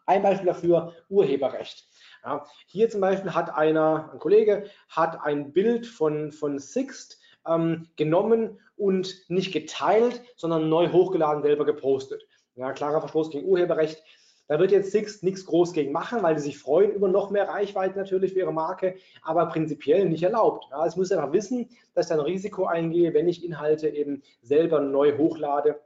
[0.08, 1.88] Ein Beispiel dafür, Urheberrecht.
[2.24, 7.88] Ja, hier zum Beispiel hat einer, ein Kollege, hat ein Bild von, von Sixt ähm,
[7.96, 12.26] genommen und nicht geteilt, sondern neu hochgeladen, selber gepostet.
[12.56, 14.04] Ja, klarer Verstoß gegen Urheberrecht.
[14.48, 17.48] Da wird jetzt Sixt nichts groß gegen machen, weil die sich freuen über noch mehr
[17.48, 20.66] Reichweite natürlich für ihre Marke, aber prinzipiell nicht erlaubt.
[20.72, 24.82] Ja, es muss einfach wissen, dass ich ein Risiko eingehe, wenn ich Inhalte eben selber
[24.82, 25.80] neu hochlade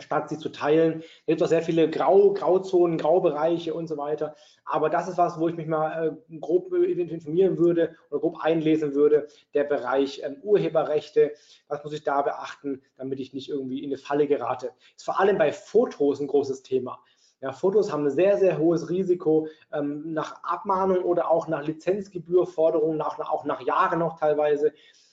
[0.00, 1.00] statt sie zu teilen.
[1.00, 4.34] Es gibt auch sehr viele Grau, Grauzonen, Graubereiche und so weiter.
[4.64, 8.94] Aber das ist was, wo ich mich mal äh, grob informieren würde oder grob einlesen
[8.94, 9.28] würde.
[9.54, 11.32] Der Bereich ähm, Urheberrechte,
[11.68, 14.72] was muss ich da beachten, damit ich nicht irgendwie in eine Falle gerate.
[14.96, 17.00] Ist vor allem bei Fotos ein großes Thema.
[17.40, 22.96] Ja, Fotos haben ein sehr, sehr hohes Risiko ähm, nach Abmahnung oder auch nach Lizenzgebührforderungen,
[22.96, 24.72] nach, auch nach Jahren noch teilweise.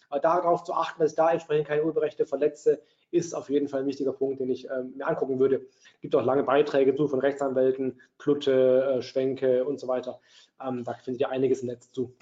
[0.09, 2.81] Aber darauf zu achten, dass ich da entsprechend keine Urheberrechte verletze,
[3.13, 5.67] ist auf jeden Fall ein wichtiger Punkt, den ich ähm, mir angucken würde.
[5.95, 10.19] Es gibt auch lange Beiträge zu von Rechtsanwälten, Plutte, äh, Schwenke und so weiter.
[10.61, 12.15] Ähm, da findet ihr einiges im Netz zu.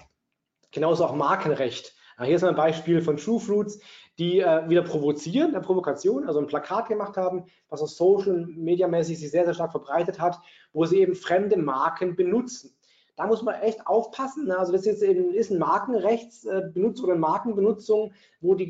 [0.70, 1.94] Genauso auch Markenrecht.
[2.18, 3.80] Ja, hier ist ein Beispiel von True Fruits,
[4.18, 8.86] die äh, wieder provozieren, eine Provokation, also ein Plakat gemacht haben, was auf Social Media
[8.86, 10.38] mäßig sich sehr, sehr stark verbreitet hat,
[10.72, 12.76] wo sie eben fremde Marken benutzen.
[13.16, 14.46] Da muss man echt aufpassen.
[14.46, 14.58] Ne?
[14.58, 18.66] Also das ist eben ist ein Markenrechtsbenutzung oder Markenbenutzung, wo die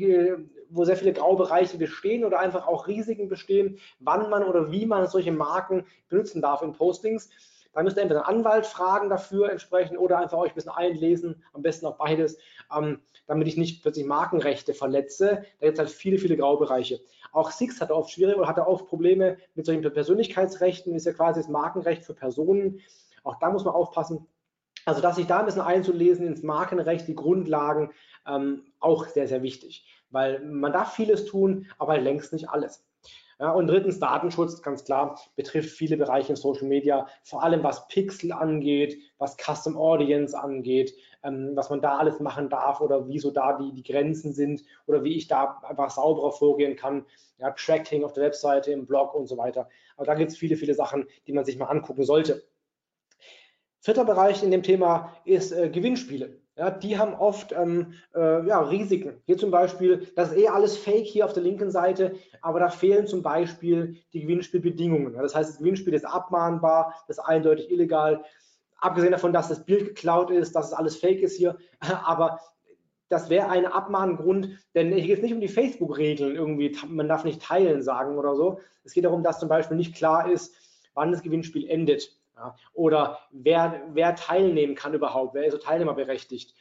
[0.73, 5.07] wo sehr viele Graubereiche bestehen oder einfach auch Risiken bestehen, wann man oder wie man
[5.07, 7.29] solche Marken benutzen darf in Postings.
[7.73, 11.43] Da müsst ihr entweder einen Anwalt fragen dafür entsprechend oder einfach euch ein bisschen einlesen,
[11.53, 12.37] am besten auch beides,
[12.75, 15.43] ähm, damit ich nicht plötzlich Markenrechte verletze.
[15.59, 16.99] Da gibt es halt viele, viele Graubereiche.
[17.31, 21.39] Auch Six hat oft schwierige oder hatte oft Probleme mit solchen Persönlichkeitsrechten, ist ja quasi
[21.39, 22.79] das Markenrecht für Personen.
[23.23, 24.27] Auch da muss man aufpassen.
[24.85, 27.91] Also, dass sich da ein bisschen einzulesen ins Markenrecht, die Grundlagen,
[28.27, 32.85] ähm, auch sehr, sehr wichtig weil man darf vieles tun, aber längst nicht alles.
[33.39, 37.87] Ja, und drittens, Datenschutz, ganz klar, betrifft viele Bereiche in Social Media, vor allem was
[37.87, 40.93] Pixel angeht, was Custom Audience angeht,
[41.23, 45.03] ähm, was man da alles machen darf oder wieso da die, die Grenzen sind oder
[45.03, 47.05] wie ich da einfach sauberer vorgehen kann.
[47.39, 49.67] Ja, Tracking auf der Webseite, im Blog und so weiter.
[49.97, 52.43] Aber da gibt es viele, viele Sachen, die man sich mal angucken sollte.
[53.83, 56.39] Vierter Bereich in dem Thema ist äh, Gewinnspiele.
[56.55, 59.21] Ja, die haben oft ähm, äh, ja, Risiken.
[59.25, 62.69] Hier zum Beispiel, das ist eh alles Fake hier auf der linken Seite, aber da
[62.69, 65.15] fehlen zum Beispiel die Gewinnspielbedingungen.
[65.15, 68.23] Ja, das heißt, das Gewinnspiel ist abmahnbar, das ist eindeutig illegal.
[68.77, 71.57] Abgesehen davon, dass das Bild geklaut ist, dass es alles Fake ist hier,
[72.05, 72.39] aber
[73.09, 77.25] das wäre ein Abmahngrund, denn hier geht es nicht um die Facebook-Regeln irgendwie, man darf
[77.25, 78.61] nicht teilen sagen oder so.
[78.85, 80.55] Es geht darum, dass zum Beispiel nicht klar ist,
[80.93, 82.22] wann das Gewinnspiel endet.
[82.43, 86.53] Ja, oder wer, wer teilnehmen kann überhaupt, wer ist so teilnehmerberechtigt?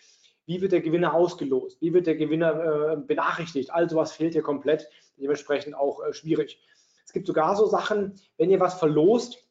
[0.46, 1.80] Wie wird der Gewinner ausgelost?
[1.80, 3.72] Wie wird der Gewinner äh, benachrichtigt?
[3.72, 6.60] All sowas fehlt hier komplett, dementsprechend auch äh, schwierig.
[7.04, 9.44] Es gibt sogar so Sachen, wenn ihr was verlost,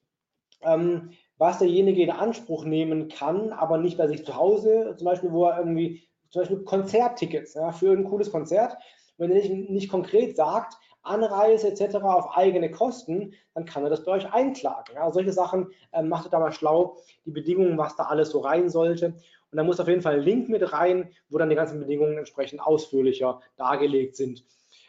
[0.62, 5.32] ähm, was derjenige in Anspruch nehmen kann, aber nicht bei sich zu Hause, zum Beispiel,
[5.34, 8.78] wo er irgendwie, zum Beispiel Konzerttickets ja, für ein cooles Konzert,
[9.18, 11.96] wenn er nicht, nicht konkret sagt, Anreise etc.
[11.98, 14.96] auf eigene Kosten, dann kann er das bei euch einklagen.
[14.96, 18.40] Ja, solche Sachen äh, macht ihr da mal schlau, die Bedingungen, was da alles so
[18.40, 19.08] rein sollte.
[19.08, 22.18] Und da muss auf jeden Fall ein Link mit rein, wo dann die ganzen Bedingungen
[22.18, 24.46] entsprechend ausführlicher dargelegt sind.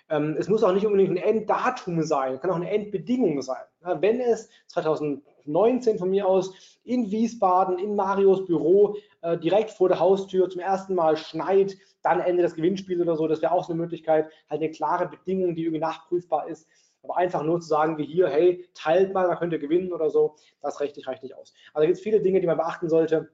[0.08, 3.62] Ähm, es muss auch nicht unbedingt ein Enddatum sein, kann auch eine Endbedingung sein.
[3.82, 6.52] Ja, wenn es 2019 von mir aus
[6.84, 12.20] in Wiesbaden, in Marios Büro, äh, direkt vor der Haustür zum ersten Mal schneit, dann
[12.20, 15.55] Ende des Gewinnspiels oder so, das wäre auch so eine Möglichkeit, halt eine klare Bedingung,
[15.55, 16.68] die irgendwie nachprüfbar ist.
[17.03, 20.11] Aber einfach nur zu sagen, wie hier, hey, teilt mal, dann könnt ihr gewinnen oder
[20.11, 21.53] so, das rechtlich reicht nicht aus.
[21.74, 23.30] Also gibt es viele Dinge, die man beachten sollte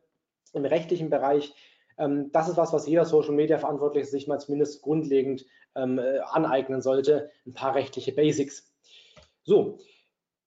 [0.55, 1.55] im rechtlichen Bereich.
[1.99, 5.45] Ähm, das ist was, was jeder Social Media Verantwortliche sich mal zumindest grundlegend
[5.75, 7.31] ähm, äh, aneignen sollte.
[7.47, 8.73] Ein paar rechtliche Basics.
[9.43, 9.79] So,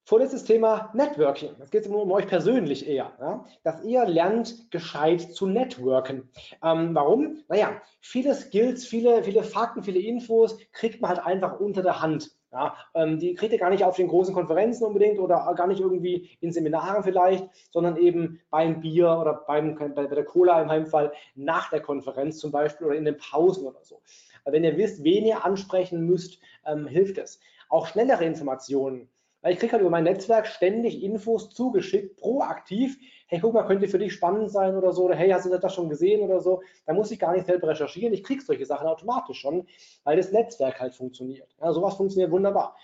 [0.03, 1.51] Vorletztes Thema Networking.
[1.59, 3.45] Es geht um euch persönlich eher, ja?
[3.63, 6.29] dass ihr lernt, gescheit zu networken.
[6.63, 7.43] Ähm, warum?
[7.47, 12.31] Naja, viele Skills, viele, viele Fakten, viele Infos kriegt man halt einfach unter der Hand.
[12.51, 15.79] Ja, ähm, die kriegt ihr gar nicht auf den großen Konferenzen unbedingt oder gar nicht
[15.79, 20.69] irgendwie in Seminaren vielleicht, sondern eben beim Bier oder beim, bei, bei der Cola im
[20.69, 24.01] Heimfall nach der Konferenz zum Beispiel oder in den Pausen oder so.
[24.43, 27.39] Aber wenn ihr wisst, wen ihr ansprechen müsst, ähm, hilft es.
[27.69, 29.07] Auch schnellere Informationen
[29.41, 32.97] weil ich kriege halt über mein Netzwerk ständig Infos zugeschickt, proaktiv.
[33.27, 35.05] Hey, guck mal, könnte für dich spannend sein oder so.
[35.05, 36.61] Oder hey, hast du das schon gesehen oder so?
[36.85, 38.13] Da muss ich gar nicht selber recherchieren.
[38.13, 39.67] Ich kriege solche Sachen automatisch schon,
[40.03, 41.55] weil das Netzwerk halt funktioniert.
[41.59, 42.75] Ja, sowas funktioniert wunderbar.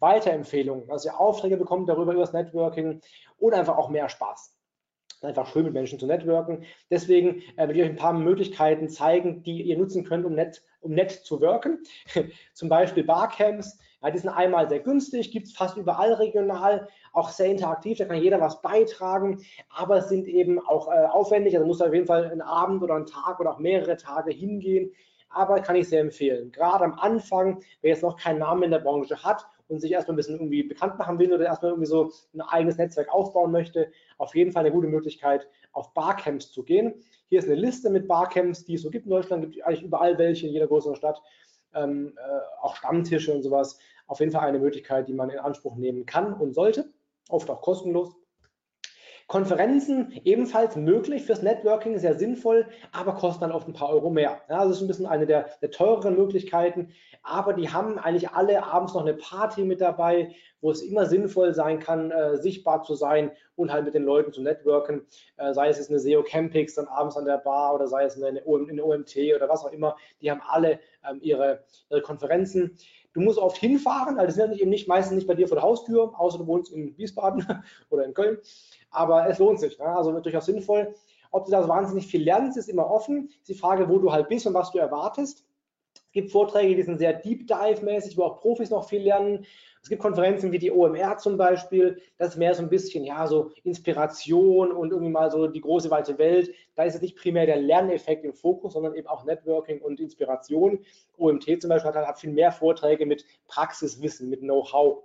[0.00, 3.00] Weiterempfehlungen, dass ihr Aufträge bekommt darüber, über das Networking
[3.38, 4.54] und einfach auch mehr Spaß
[5.24, 6.64] einfach schön mit Menschen zu networken.
[6.90, 10.62] Deswegen äh, will ich euch ein paar Möglichkeiten zeigen, die ihr nutzen könnt, um nett,
[10.80, 11.82] um nett zu wirken.
[12.52, 13.78] Zum Beispiel Barcamps.
[14.02, 18.04] Ja, die sind einmal sehr günstig, gibt es fast überall regional, auch sehr interaktiv, da
[18.04, 22.06] kann jeder was beitragen, aber es sind eben auch äh, aufwendig, also muss auf jeden
[22.06, 24.92] Fall einen Abend oder einen Tag oder auch mehrere Tage hingehen,
[25.28, 26.50] aber kann ich sehr empfehlen.
[26.50, 30.14] Gerade am Anfang, wer jetzt noch keinen Namen in der Branche hat und sich erstmal
[30.14, 33.90] ein bisschen irgendwie bekannt machen will oder erstmal irgendwie so ein eigenes Netzwerk aufbauen möchte,
[34.18, 36.94] auf jeden Fall eine gute Möglichkeit, auf Barcamps zu gehen.
[37.28, 40.18] Hier ist eine Liste mit Barcamps, die es so gibt in Deutschland, gibt eigentlich überall
[40.18, 41.22] welche in jeder größeren Stadt,
[41.74, 43.78] ähm, äh, auch Stammtische und sowas
[44.12, 46.92] auf jeden Fall eine Möglichkeit, die man in Anspruch nehmen kann und sollte,
[47.30, 48.14] oft auch kostenlos.
[49.26, 54.42] Konferenzen ebenfalls möglich fürs Networking, sehr sinnvoll, aber kosten dann oft ein paar Euro mehr.
[54.50, 56.90] Ja, das ist ein bisschen eine der, der, teureren Möglichkeiten,
[57.22, 61.54] aber die haben eigentlich alle abends noch eine Party mit dabei, wo es immer sinnvoll
[61.54, 65.06] sein kann, äh, sichtbar zu sein und halt mit den Leuten zu networken,
[65.38, 68.16] äh, sei es jetzt eine SEO Campix dann abends an der Bar oder sei es
[68.16, 72.76] eine, eine, OMT oder was auch immer, die haben alle ähm, ihre, ihre Konferenzen.
[73.12, 75.64] Du musst oft hinfahren, also das sind eben nicht, meistens nicht bei dir vor der
[75.64, 77.46] Haustür, außer du wohnst in Wiesbaden
[77.90, 78.38] oder in Köln.
[78.90, 79.86] Aber es lohnt sich, ne?
[79.86, 80.94] also durchaus sinnvoll.
[81.30, 83.30] Ob du da wahnsinnig viel lernst, ist immer offen.
[83.48, 85.44] die Frage, wo du halt bist und was du erwartest.
[86.12, 89.46] Es gibt Vorträge, die sind sehr Deep Dive-mäßig, wo auch Profis noch viel lernen.
[89.82, 93.26] Es gibt Konferenzen wie die OMR zum Beispiel, das ist mehr so ein bisschen, ja,
[93.26, 96.52] so Inspiration und irgendwie mal so die große weite Welt.
[96.74, 100.84] Da ist es nicht primär der Lerneffekt im Fokus, sondern eben auch Networking und Inspiration.
[101.16, 105.02] OMT zum Beispiel hat, hat viel mehr Vorträge mit Praxiswissen, mit Know-how.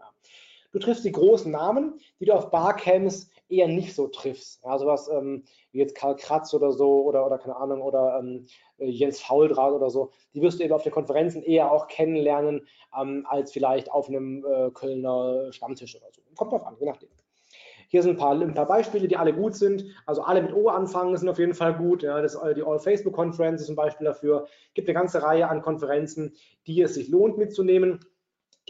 [0.74, 4.64] Du triffst die großen Namen, die du auf Barcamps eher nicht so triffst.
[4.64, 8.46] Ja, sowas ähm, wie jetzt Karl Kratz oder so oder, oder keine Ahnung oder ähm,
[8.78, 12.68] Jens Fauldraht oder so, die wirst du eben auf den Konferenzen eher auch kennenlernen,
[13.00, 16.22] ähm, als vielleicht auf einem äh, Kölner Stammtisch oder so.
[16.36, 17.10] Kommt drauf an, je nachdem.
[17.90, 19.86] Hier sind ein paar, ein paar Beispiele, die alle gut sind.
[20.06, 22.04] Also alle mit O anfangen sind auf jeden Fall gut.
[22.04, 24.46] Ja, das, die All Facebook Conference ist ein Beispiel dafür.
[24.68, 26.36] Es gibt eine ganze Reihe an Konferenzen,
[26.68, 28.02] die es sich lohnt mitzunehmen.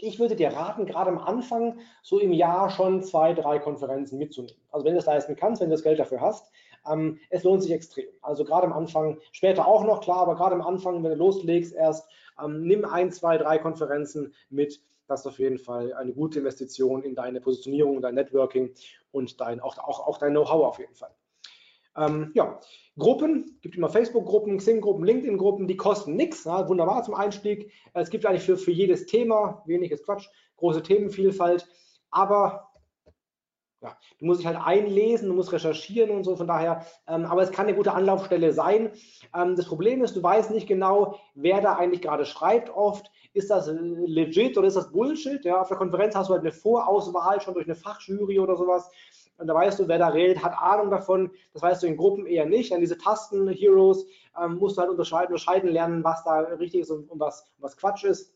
[0.00, 4.60] Ich würde dir raten, gerade am Anfang so im Jahr schon zwei, drei Konferenzen mitzunehmen.
[4.70, 6.52] Also wenn du das leisten kannst, wenn du das Geld dafür hast,
[6.88, 8.06] ähm, es lohnt sich extrem.
[8.22, 11.74] Also gerade am Anfang, später auch noch klar, aber gerade am Anfang, wenn du loslegst,
[11.74, 12.08] erst
[12.42, 14.80] ähm, nimm ein, zwei, drei Konferenzen mit.
[15.08, 18.74] Das ist auf jeden Fall eine gute Investition in deine Positionierung, dein Networking
[19.10, 21.10] und dein, auch, auch, auch dein Know-how auf jeden Fall.
[21.96, 22.60] Ähm, ja,
[22.96, 27.72] Gruppen, gibt immer Facebook-Gruppen, Xing-Gruppen, LinkedIn-Gruppen, die kosten nichts, ja, wunderbar zum Einstieg.
[27.94, 31.66] Es gibt eigentlich für, für jedes Thema, weniges Quatsch, große Themenvielfalt,
[32.10, 32.68] aber
[33.80, 37.42] ja, du musst dich halt einlesen, du musst recherchieren und so, von daher, ähm, aber
[37.42, 38.90] es kann eine gute Anlaufstelle sein.
[39.34, 43.08] Ähm, das Problem ist, du weißt nicht genau, wer da eigentlich gerade schreibt oft.
[43.34, 45.44] Ist das legit oder ist das Bullshit?
[45.44, 48.90] Ja, auf der Konferenz hast du halt eine Vorauswahl schon durch eine Fachjury oder sowas.
[49.38, 51.30] Und da weißt du, wer da redet, hat Ahnung davon.
[51.52, 52.72] Das weißt du in Gruppen eher nicht.
[52.72, 54.04] An diese Tasten, Heroes,
[54.40, 57.76] ähm, musst du halt unterscheiden, unterscheiden lernen, was da richtig ist und, und was, was
[57.76, 58.34] Quatsch ist.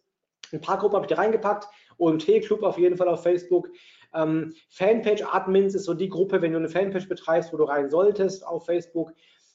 [0.52, 1.68] Ein paar Gruppen habe ich dir reingepackt.
[1.98, 3.68] OMT-Club auf jeden Fall auf Facebook.
[4.14, 8.46] Ähm, Fanpage-Admins ist so die Gruppe, wenn du eine Fanpage betreibst, wo du rein solltest
[8.46, 9.12] auf Facebook.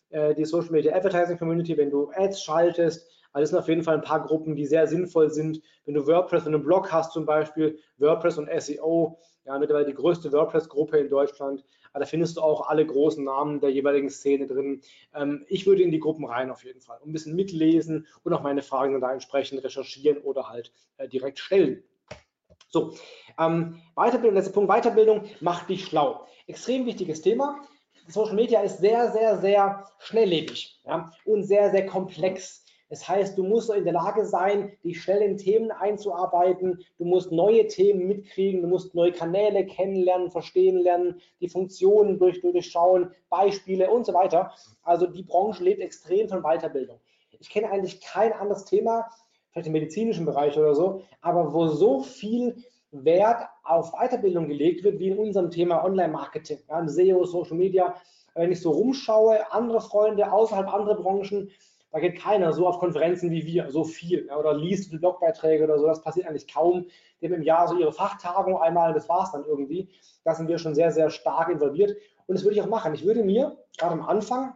[0.10, 3.10] Äh, die Social Media Advertising Community, wenn du Ads schaltest.
[3.34, 5.62] Also das sind auf jeden Fall ein paar Gruppen, die sehr sinnvoll sind.
[5.86, 9.86] Wenn du WordPress, wenn du einen Blog hast zum Beispiel, WordPress und SEO, ja, mittlerweile
[9.86, 11.64] die größte WordPress-Gruppe in Deutschland.
[11.94, 14.82] Aber da findest du auch alle großen Namen der jeweiligen Szene drin.
[15.16, 18.34] Ähm, ich würde in die Gruppen rein auf jeden Fall und ein bisschen mitlesen und
[18.34, 21.82] auch meine Fragen dann da entsprechend recherchieren oder halt äh, direkt stellen.
[22.70, 22.94] So,
[23.40, 26.28] ähm, Weiterbildung, letzter Punkt, Weiterbildung macht dich schlau.
[26.48, 27.62] Extrem wichtiges Thema.
[28.10, 32.66] Social Media ist sehr, sehr, sehr schnelllebig ja, und sehr, sehr komplex.
[32.90, 36.80] Das heißt, du musst in der Lage sein, dich schnell in Themen einzuarbeiten.
[36.98, 38.62] Du musst neue Themen mitkriegen.
[38.62, 44.52] Du musst neue Kanäle kennenlernen, verstehen lernen, die Funktionen durch, durchschauen, Beispiele und so weiter.
[44.84, 47.00] Also die Branche lebt extrem von Weiterbildung.
[47.40, 49.10] Ich kenne eigentlich kein anderes Thema,
[49.52, 52.56] vielleicht im medizinischen Bereich oder so, aber wo so viel
[52.92, 57.96] Wert auf Weiterbildung gelegt wird, wie in unserem Thema Online-Marketing, ja, SEO, Social Media.
[58.34, 61.50] Wenn ich so rumschaue, andere Freunde außerhalb anderer Branchen,
[61.98, 64.28] da geht keiner so auf Konferenzen wie wir, so viel.
[64.28, 66.86] Ja, oder liest Blogbeiträge oder so, das passiert eigentlich kaum.
[67.20, 69.90] Die haben im Jahr so ihre Fachtagung einmal, das war es dann irgendwie.
[70.24, 71.98] Da sind wir schon sehr, sehr stark involviert.
[72.28, 72.94] Und das würde ich auch machen.
[72.94, 74.54] Ich würde mir gerade am Anfang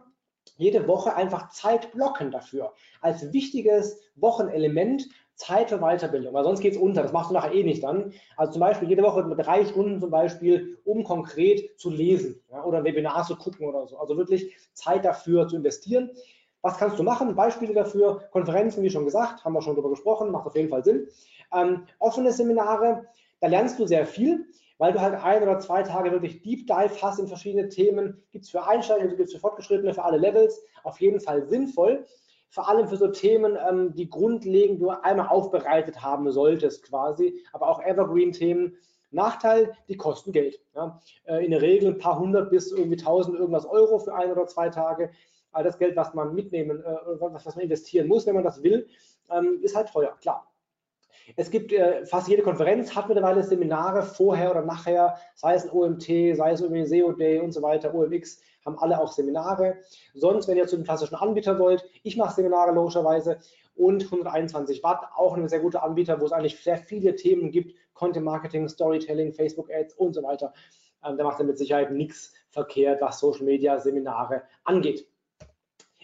[0.56, 2.74] jede Woche einfach Zeit blocken dafür.
[3.00, 7.02] Als wichtiges Wochenelement Zeit für Weiterbildung, weil sonst geht es unter.
[7.02, 8.12] Das machst du nachher eh nicht dann.
[8.36, 12.78] Also zum Beispiel jede Woche drei Stunden zum Beispiel, um konkret zu lesen ja, oder
[12.78, 13.98] ein Webinar zu gucken oder so.
[13.98, 16.10] Also wirklich Zeit dafür zu investieren.
[16.62, 17.34] Was kannst du machen?
[17.34, 20.84] Beispiele dafür, Konferenzen, wie schon gesagt, haben wir schon darüber gesprochen, macht auf jeden Fall
[20.84, 21.08] Sinn.
[21.52, 23.04] Ähm, offene Seminare,
[23.40, 24.46] da lernst du sehr viel,
[24.78, 28.22] weil du halt ein oder zwei Tage wirklich Deep Dive hast in verschiedene Themen.
[28.30, 30.62] Gibt es für Einsteiger, gibt es für Fortgeschrittene, für alle Levels.
[30.84, 32.04] Auf jeden Fall sinnvoll
[32.52, 37.68] vor allem für so Themen, ähm, die grundlegend nur einmal aufbereitet haben solltest quasi, aber
[37.68, 38.76] auch Evergreen-Themen.
[39.10, 40.60] Nachteil, die kosten Geld.
[40.74, 41.00] Ja.
[41.24, 44.46] Äh, in der Regel ein paar hundert bis irgendwie tausend irgendwas Euro für ein oder
[44.46, 45.10] zwei Tage.
[45.52, 48.62] Aber das Geld, was man mitnehmen, äh, was, was man investieren muss, wenn man das
[48.62, 48.86] will,
[49.30, 50.48] ähm, ist halt teuer, klar.
[51.36, 55.70] Es gibt äh, fast jede Konferenz hat mittlerweile Seminare vorher oder nachher, sei es ein
[55.70, 59.78] OMT, sei es irgendwie SEO Day und so weiter, OMX, haben alle auch Seminare.
[60.14, 63.38] Sonst, wenn ihr zu den klassischen Anbieter wollt, ich mache Seminare logischerweise
[63.74, 67.74] und 121 Watt, auch ein sehr guter Anbieter, wo es eigentlich sehr viele Themen gibt,
[67.94, 70.52] Content Marketing, Storytelling, Facebook Ads und so weiter.
[71.04, 75.06] Ähm, da macht er mit Sicherheit nichts verkehrt, was Social Media Seminare angeht.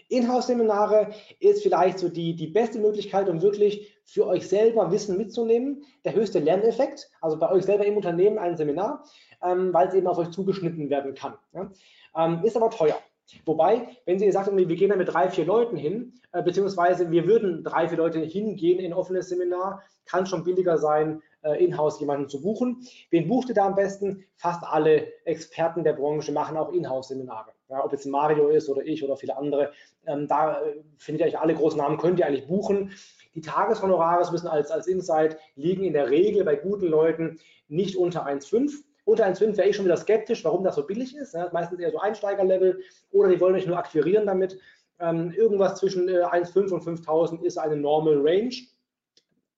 [0.09, 5.85] Inhouse-Seminare ist vielleicht so die, die beste Möglichkeit, um wirklich für euch selber Wissen mitzunehmen.
[6.03, 9.05] Der höchste Lerneffekt, also bei euch selber im Unternehmen ein Seminar,
[9.43, 11.35] ähm, weil es eben auf euch zugeschnitten werden kann.
[11.53, 11.71] Ja?
[12.17, 12.97] Ähm, ist aber teuer.
[13.45, 17.27] Wobei, wenn Sie sagt, wir gehen da mit drei, vier Leuten hin, äh, beziehungsweise wir
[17.27, 21.99] würden drei, vier Leute hingehen in ein offenes Seminar, kann schon billiger sein, äh, in-house
[21.99, 22.87] jemanden zu buchen.
[23.11, 24.25] Wen bucht ihr da am besten?
[24.35, 27.51] Fast alle Experten der Branche machen auch in-house-Seminare.
[27.69, 29.71] Ja, ob jetzt Mario ist oder ich oder viele andere,
[30.07, 32.91] ähm, da äh, findet ihr eigentlich alle großen Namen, könnt ihr eigentlich buchen.
[33.35, 38.25] Die Tageshonorare müssen als, als Insight liegen in der Regel bei guten Leuten nicht unter
[38.25, 38.71] 1,5.
[39.05, 41.35] Unter 1,5 wäre ich schon wieder skeptisch, warum das so billig ist.
[41.35, 44.59] Ja, meistens eher so Einsteigerlevel oder die wollen euch nur akquirieren damit.
[44.99, 48.55] Ähm, irgendwas zwischen äh, 1,5 und 5.000 ist eine Normal Range.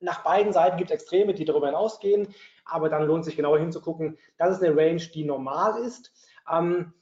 [0.02, 2.28] Nach beiden Seiten gibt es Extreme, die darüber hinausgehen,
[2.66, 4.18] aber dann lohnt sich genauer hinzugucken.
[4.38, 6.12] Das ist eine Range, die normal ist.
[6.52, 6.94] Ähm,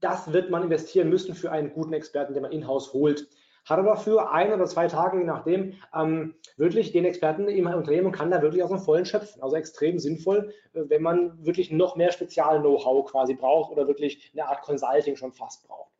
[0.00, 3.28] das wird man investieren müssen für einen guten Experten, den man in-house holt.
[3.64, 8.06] Hat aber für ein oder zwei Tage, je nachdem, ähm, wirklich den Experten im Unternehmen
[8.06, 9.42] und kann da wirklich aus dem Vollen schöpfen.
[9.42, 14.48] Also extrem sinnvoll, äh, wenn man wirklich noch mehr Spezial-Know-how quasi braucht oder wirklich eine
[14.48, 15.92] Art Consulting schon fast braucht.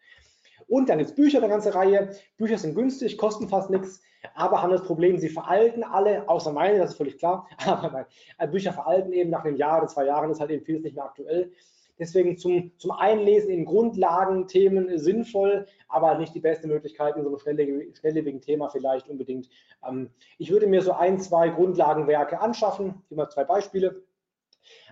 [0.66, 2.10] Und dann gibt es Bücher, eine ganze Reihe.
[2.36, 4.02] Bücher sind günstig, kosten fast nichts,
[4.34, 7.48] aber haben das Problem, sie veralten alle, außer meine, das ist völlig klar.
[7.66, 8.06] Aber nein,
[8.38, 10.96] äh, Bücher veralten eben nach einem Jahr oder zwei Jahren, ist halt eben vieles nicht
[10.96, 11.52] mehr aktuell.
[11.98, 17.38] Deswegen zum, zum Einlesen in Grundlagenthemen sinnvoll, aber nicht die beste Möglichkeit in so einem
[17.38, 19.48] schnelllebigen Thema vielleicht unbedingt.
[19.86, 24.02] Ähm, ich würde mir so ein, zwei Grundlagenwerke anschaffen, immer zwei Beispiele.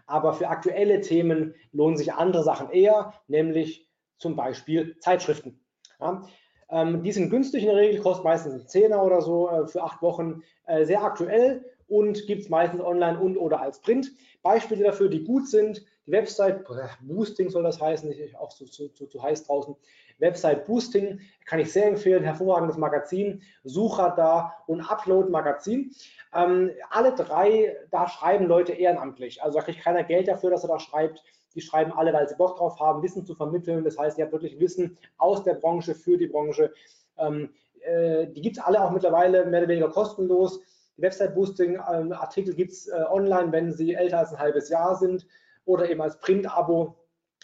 [0.06, 3.88] Aber für aktuelle Themen lohnen sich andere Sachen eher, nämlich
[4.18, 5.60] zum Beispiel Zeitschriften.
[6.00, 6.26] Ja,
[6.70, 9.82] ähm, die sind günstig in der Regel, kostet meistens einen Zehner oder so äh, für
[9.82, 14.12] acht Wochen, äh, sehr aktuell und gibt es meistens online und oder als Print.
[14.42, 16.64] Beispiele dafür, die gut sind, die Website
[17.02, 19.74] Boosting soll das heißen, ich auch zu, zu, zu, heiß draußen.
[20.18, 25.92] Website Boosting kann ich sehr empfehlen, hervorragendes Magazin, Suchradar und Upload Magazin.
[26.32, 29.42] Ähm, alle drei, da schreiben Leute ehrenamtlich.
[29.42, 31.22] Also da kriegt keiner Geld dafür, dass er da schreibt.
[31.54, 33.82] Die schreiben alle, weil sie Bock drauf haben, Wissen zu vermitteln.
[33.84, 36.72] Das heißt, ihr habt wirklich Wissen aus der Branche für die Branche.
[37.18, 37.50] Ähm,
[37.80, 40.60] äh, die gibt es alle auch mittlerweile mehr oder weniger kostenlos.
[40.96, 45.26] Die Website-Boosting-Artikel ähm, gibt es äh, online, wenn sie älter als ein halbes Jahr sind
[45.66, 46.96] oder eben als Print-Abo.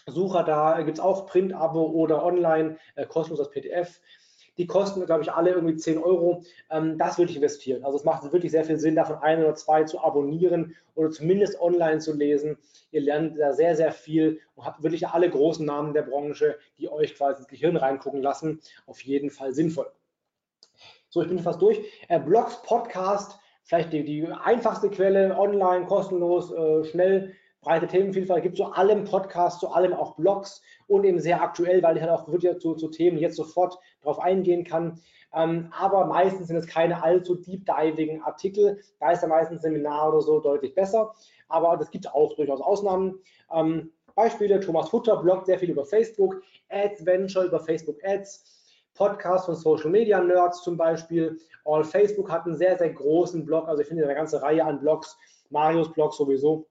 [0.07, 4.01] Sucher da gibt es auch Print-Abo oder online, äh, kostenlos als PDF.
[4.57, 6.43] Die kosten, glaube ich, alle irgendwie 10 Euro.
[6.69, 7.83] Ähm, das würde ich investieren.
[7.83, 11.59] Also es macht wirklich sehr viel Sinn, davon ein oder zwei zu abonnieren oder zumindest
[11.59, 12.57] online zu lesen.
[12.91, 16.89] Ihr lernt da sehr, sehr viel und habt wirklich alle großen Namen der Branche, die
[16.89, 18.61] euch quasi ins Gehirn reingucken lassen.
[18.85, 19.91] Auf jeden Fall sinnvoll.
[21.09, 21.79] So, ich bin fast durch.
[22.09, 28.57] Äh, Blogs, Podcast, vielleicht die, die einfachste Quelle, online, kostenlos, äh, schnell breite Themenvielfalt, gibt
[28.57, 32.27] zu allem Podcast, zu allem auch Blogs und eben sehr aktuell, weil ich halt auch
[32.27, 34.99] wirklich zu, zu Themen jetzt sofort darauf eingehen kann.
[35.33, 38.79] Ähm, aber meistens sind es keine allzu deep-divigen Artikel.
[38.99, 41.13] Da ist ja meistens Seminar oder so deutlich besser.
[41.49, 43.19] Aber das gibt auch durchaus Ausnahmen.
[43.51, 48.43] Ähm, Beispiele, Thomas Futter bloggt sehr viel über Facebook, Ads Venture über Facebook Ads,
[48.93, 51.39] Podcast von Social Media Nerds zum Beispiel.
[51.65, 54.79] All Facebook hat einen sehr, sehr großen Blog, also ich finde eine ganze Reihe an
[54.79, 55.17] Blogs,
[55.49, 56.67] Marios Blog sowieso.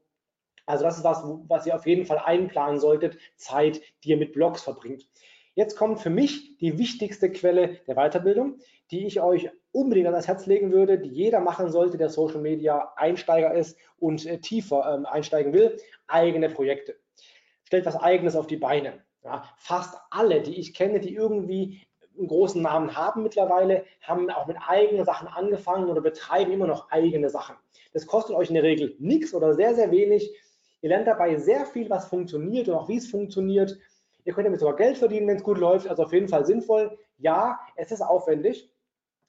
[0.73, 4.33] Also das ist was, was ihr auf jeden Fall einplanen solltet, Zeit, die ihr mit
[4.33, 5.07] Blogs verbringt.
[5.55, 8.57] Jetzt kommt für mich die wichtigste Quelle der Weiterbildung,
[8.91, 12.95] die ich euch unbedingt ans Herz legen würde, die jeder machen sollte, der Social Media
[12.97, 16.97] Einsteiger ist und äh, tiefer ähm, einsteigen will, eigene Projekte.
[17.65, 19.05] Stellt was eigenes auf die Beine.
[19.23, 21.83] Ja, fast alle, die ich kenne, die irgendwie
[22.17, 26.91] einen großen Namen haben mittlerweile, haben auch mit eigenen Sachen angefangen oder betreiben immer noch
[26.91, 27.57] eigene Sachen.
[27.93, 30.35] Das kostet euch in der Regel nichts oder sehr, sehr wenig.
[30.83, 33.79] Ihr lernt dabei sehr viel, was funktioniert und auch wie es funktioniert.
[34.25, 35.89] Ihr könnt damit sogar Geld verdienen, wenn es gut läuft.
[35.89, 36.99] Also auf jeden Fall sinnvoll.
[37.19, 38.69] Ja, es ist aufwendig,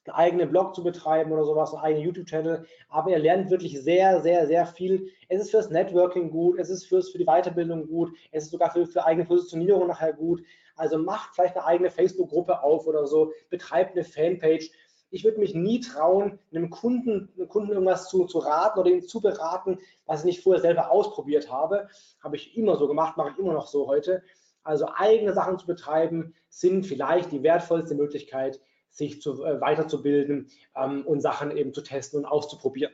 [0.04, 2.66] einen eigenen Blog zu betreiben oder sowas, einen eigenen YouTube-Channel.
[2.88, 5.08] Aber ihr lernt wirklich sehr, sehr, sehr viel.
[5.28, 8.72] Es ist fürs Networking gut, es ist fürs, für die Weiterbildung gut, es ist sogar
[8.72, 10.42] für, für eigene Positionierung nachher gut.
[10.76, 14.70] Also macht vielleicht eine eigene Facebook-Gruppe auf oder so, betreibt eine Fanpage.
[15.14, 19.06] Ich würde mich nie trauen, einem Kunden, einem Kunden irgendwas zu, zu raten oder ihm
[19.06, 21.88] zu beraten, was ich nicht vorher selber ausprobiert habe.
[22.20, 24.24] Habe ich immer so gemacht, mache ich immer noch so heute.
[24.64, 28.60] Also eigene Sachen zu betreiben, sind vielleicht die wertvollste Möglichkeit,
[28.90, 32.92] sich zu, äh, weiterzubilden ähm, und Sachen eben zu testen und auszuprobieren.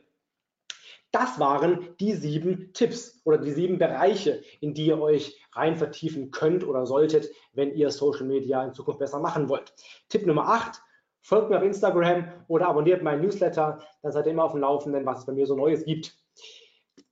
[1.09, 6.29] Das waren die sieben Tipps oder die sieben Bereiche, in die ihr euch rein vertiefen
[6.29, 9.73] könnt oder solltet, wenn ihr Social Media in Zukunft besser machen wollt.
[10.07, 10.83] Tipp Nummer acht,
[11.21, 15.05] folgt mir auf Instagram oder abonniert meinen Newsletter, dann seid ihr immer auf dem Laufenden,
[15.05, 16.15] was es bei mir so Neues gibt.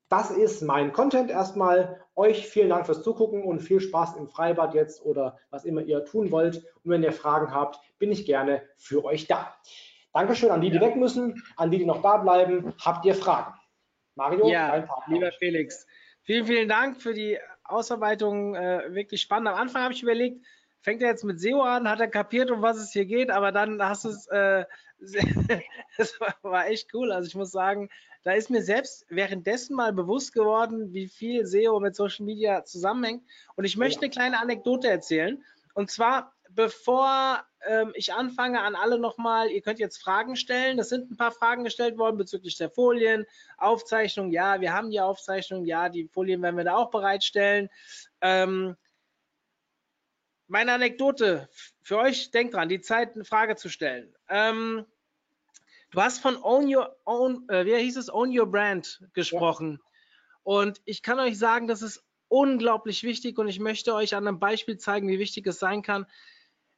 [0.09, 2.03] Das ist mein Content erstmal.
[2.15, 6.03] Euch vielen Dank fürs Zugucken und viel Spaß im Freibad jetzt oder was immer ihr
[6.03, 6.57] tun wollt.
[6.83, 9.55] Und wenn ihr Fragen habt, bin ich gerne für euch da.
[10.11, 12.73] Dankeschön an die, die weg müssen, an die, die noch da bleiben.
[12.83, 13.53] Habt ihr Fragen?
[14.15, 15.87] Mario, ja, lieber Felix,
[16.23, 18.55] vielen, vielen Dank für die Ausarbeitung.
[18.55, 19.49] Äh, wirklich spannend.
[19.49, 20.43] Am Anfang habe ich überlegt,
[20.81, 23.51] fängt er jetzt mit SEO an, hat er kapiert, um was es hier geht, aber
[23.51, 24.65] dann hast du es, äh,
[25.97, 27.11] es war, war, echt cool.
[27.11, 27.89] Also ich muss sagen,
[28.23, 33.23] da ist mir selbst währenddessen mal bewusst geworden, wie viel SEO mit Social Media zusammenhängt.
[33.55, 35.43] Und ich möchte eine kleine Anekdote erzählen.
[35.73, 40.79] Und zwar, bevor ähm, ich anfange, an alle nochmal, ihr könnt jetzt Fragen stellen.
[40.79, 43.25] Es sind ein paar Fragen gestellt worden bezüglich der Folien,
[43.57, 44.31] Aufzeichnung.
[44.31, 45.65] Ja, wir haben die Aufzeichnung.
[45.65, 47.69] Ja, die Folien werden wir da auch bereitstellen.
[48.19, 48.75] Ähm,
[50.49, 51.47] meine Anekdote
[51.81, 54.13] für euch, denkt dran, die Zeit, eine Frage zu stellen.
[54.27, 54.85] Ähm,
[55.91, 59.79] du hast von Own Your Own, äh, wie hieß es, Own Your Brand gesprochen.
[59.79, 59.89] Ja.
[60.43, 64.39] Und ich kann euch sagen, das ist unglaublich wichtig und ich möchte euch an einem
[64.39, 66.05] Beispiel zeigen, wie wichtig es sein kann.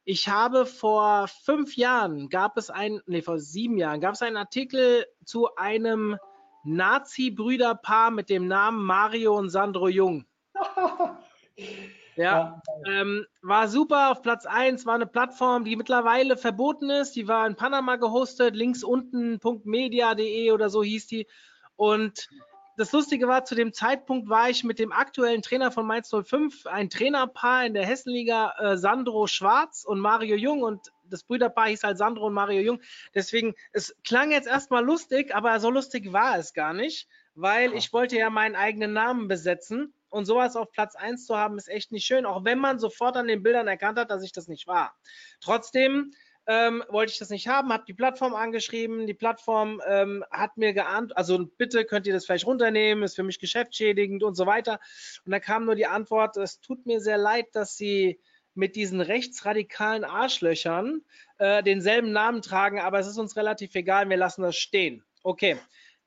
[0.03, 4.37] Ich habe vor fünf Jahren gab es ein, nee, vor sieben Jahren gab es einen
[4.37, 6.17] Artikel zu einem
[6.63, 10.25] Nazi-Brüderpaar mit dem Namen Mario und Sandro Jung.
[12.15, 17.15] Ja, ähm, war super auf Platz 1, war eine Plattform, die mittlerweile verboten ist.
[17.15, 21.27] Die war in Panama gehostet, links unten .media.de oder so hieß die.
[21.75, 22.29] Und
[22.77, 26.65] das Lustige war, zu dem Zeitpunkt war ich mit dem aktuellen Trainer von Mainz 05,
[26.65, 30.63] ein Trainerpaar in der Hessenliga, äh, Sandro Schwarz und Mario Jung.
[30.63, 32.81] Und das Brüderpaar hieß halt Sandro und Mario Jung.
[33.13, 37.93] Deswegen, es klang jetzt erstmal lustig, aber so lustig war es gar nicht, weil ich
[37.93, 41.91] wollte ja meinen eigenen Namen besetzen und sowas auf Platz 1 zu haben, ist echt
[41.91, 44.67] nicht schön, auch wenn man sofort an den Bildern erkannt hat, dass ich das nicht
[44.67, 44.95] war.
[45.39, 46.11] Trotzdem
[46.47, 49.07] ähm, wollte ich das nicht haben, habe die Plattform angeschrieben.
[49.07, 53.23] Die Plattform ähm, hat mir geahnt, also bitte könnt ihr das vielleicht runternehmen, ist für
[53.23, 54.79] mich geschäftsschädigend und so weiter.
[55.25, 58.19] Und da kam nur die Antwort, es tut mir sehr leid, dass Sie
[58.53, 61.01] mit diesen rechtsradikalen Arschlöchern
[61.37, 65.05] äh, denselben Namen tragen, aber es ist uns relativ egal, wir lassen das stehen.
[65.23, 65.57] Okay,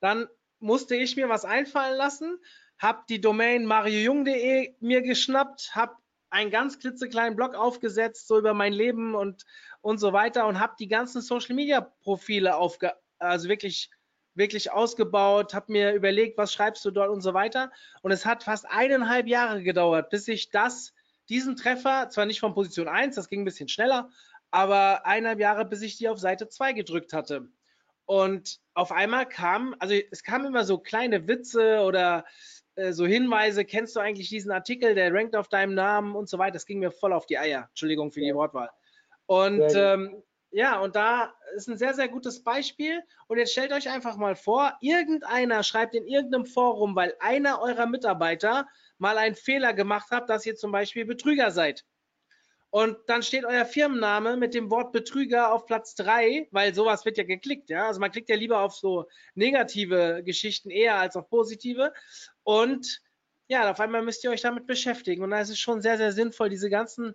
[0.01, 0.29] dann
[0.59, 2.39] musste ich mir was einfallen lassen
[2.79, 5.95] habe die Domain mariojung.de mir geschnappt, habe
[6.31, 9.45] einen ganz klitzekleinen Blog aufgesetzt, so über mein Leben und,
[9.81, 13.89] und so weiter und habe die ganzen Social Media Profile aufge, also wirklich,
[14.35, 17.71] wirklich ausgebaut, habe mir überlegt, was schreibst du dort und so weiter.
[18.03, 20.93] Und es hat fast eineinhalb Jahre gedauert, bis ich das,
[21.29, 24.11] diesen Treffer, zwar nicht von Position 1, das ging ein bisschen schneller,
[24.51, 27.49] aber eineinhalb Jahre, bis ich die auf Seite 2 gedrückt hatte.
[28.07, 32.25] Und auf einmal kam, also es kamen immer so kleine Witze oder
[32.77, 36.39] äh, so Hinweise, kennst du eigentlich diesen Artikel, der rankt auf deinem Namen und so
[36.39, 36.53] weiter.
[36.53, 37.67] Das ging mir voll auf die Eier.
[37.71, 38.71] Entschuldigung für die Wortwahl.
[39.27, 43.03] Und ähm, ja, und da ist ein sehr, sehr gutes Beispiel.
[43.27, 47.87] Und jetzt stellt euch einfach mal vor, irgendeiner schreibt in irgendeinem Forum, weil einer eurer
[47.87, 48.69] Mitarbeiter
[48.99, 51.85] mal einen Fehler gemacht hat, dass ihr zum Beispiel Betrüger seid.
[52.75, 57.17] Und dann steht euer Firmenname mit dem Wort Betrüger auf Platz 3, weil sowas wird
[57.17, 57.87] ja geklickt, ja.
[57.87, 59.07] Also man klickt ja lieber auf so
[59.37, 61.93] negative Geschichten eher als auf positive.
[62.43, 63.01] Und
[63.47, 65.23] ja, auf einmal müsst ihr euch damit beschäftigen.
[65.23, 67.15] Und da ist es schon sehr, sehr sinnvoll, diese ganzen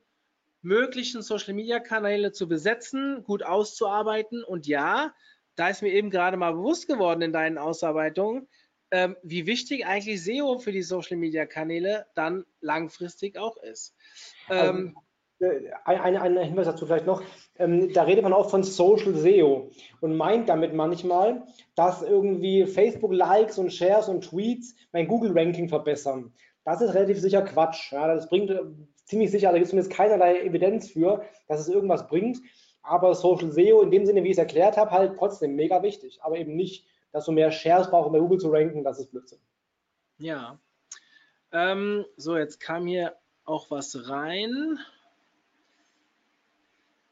[0.61, 4.45] möglichen Social-Media-Kanäle zu besetzen, gut auszuarbeiten.
[4.45, 5.13] Und ja,
[5.55, 8.47] da ist mir eben gerade mal bewusst geworden in deinen Ausarbeitungen,
[8.91, 13.93] ähm, wie wichtig eigentlich SEO für die Social-Media-Kanäle dann langfristig auch ist.
[14.49, 15.08] Ähm, also,
[15.85, 17.23] ein, ein, Hinweis dazu vielleicht noch.
[17.57, 19.69] Ähm, da redet man auch von Social SEO
[20.01, 21.43] und meint damit manchmal,
[21.75, 26.33] dass irgendwie Facebook-Likes und Shares und Tweets mein Google-Ranking verbessern.
[26.65, 27.91] Das ist relativ sicher Quatsch.
[27.91, 28.51] Ja, das bringt
[29.05, 32.39] ziemlich sicher, da gibt es zumindest keinerlei Evidenz für, dass es irgendwas bringt.
[32.81, 36.19] Aber Social SEO in dem Sinne, wie ich es erklärt habe, halt trotzdem mega wichtig.
[36.21, 39.11] Aber eben nicht, dass du mehr Shares brauchst, um bei Google zu ranken, das ist
[39.11, 39.39] Blödsinn.
[40.17, 40.59] Ja.
[41.51, 43.15] Ähm, so, jetzt kam hier
[43.45, 44.77] auch was rein.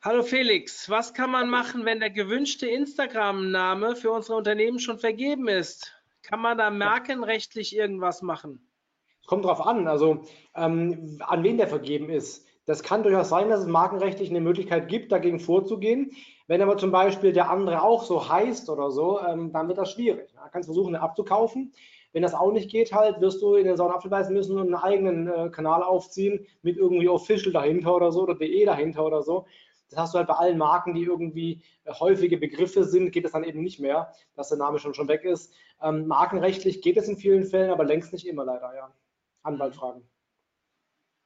[0.08, 5.50] Hallo Felix, was kann man machen, wenn der gewünschte Instagram-Name für unsere Unternehmen schon vergeben
[5.50, 6.02] ist?
[6.24, 8.66] Kann man da markenrechtlich irgendwas machen?
[9.28, 10.24] kommt drauf an, also
[10.56, 12.46] ähm, an wen der vergeben ist.
[12.66, 16.12] Das kann durchaus sein, dass es markenrechtlich eine Möglichkeit gibt, dagegen vorzugehen.
[16.48, 19.92] Wenn aber zum Beispiel der andere auch so heißt oder so, ähm, dann wird das
[19.92, 20.30] schwierig.
[20.34, 21.74] Da kannst du versuchen, eine abzukaufen.
[22.14, 24.68] Wenn das auch nicht geht, halt, wirst du in den sauren Apfel beißen müssen und
[24.68, 29.22] einen eigenen äh, Kanal aufziehen mit irgendwie Official dahinter oder so oder DE dahinter oder
[29.22, 29.46] so.
[29.90, 33.32] Das hast du halt bei allen Marken, die irgendwie äh, häufige Begriffe sind, geht es
[33.32, 35.54] dann eben nicht mehr, dass der Name schon schon weg ist.
[35.82, 38.94] Ähm, markenrechtlich geht es in vielen Fällen, aber längst nicht immer leider, ja.
[39.44, 40.08] Anwalt fragen.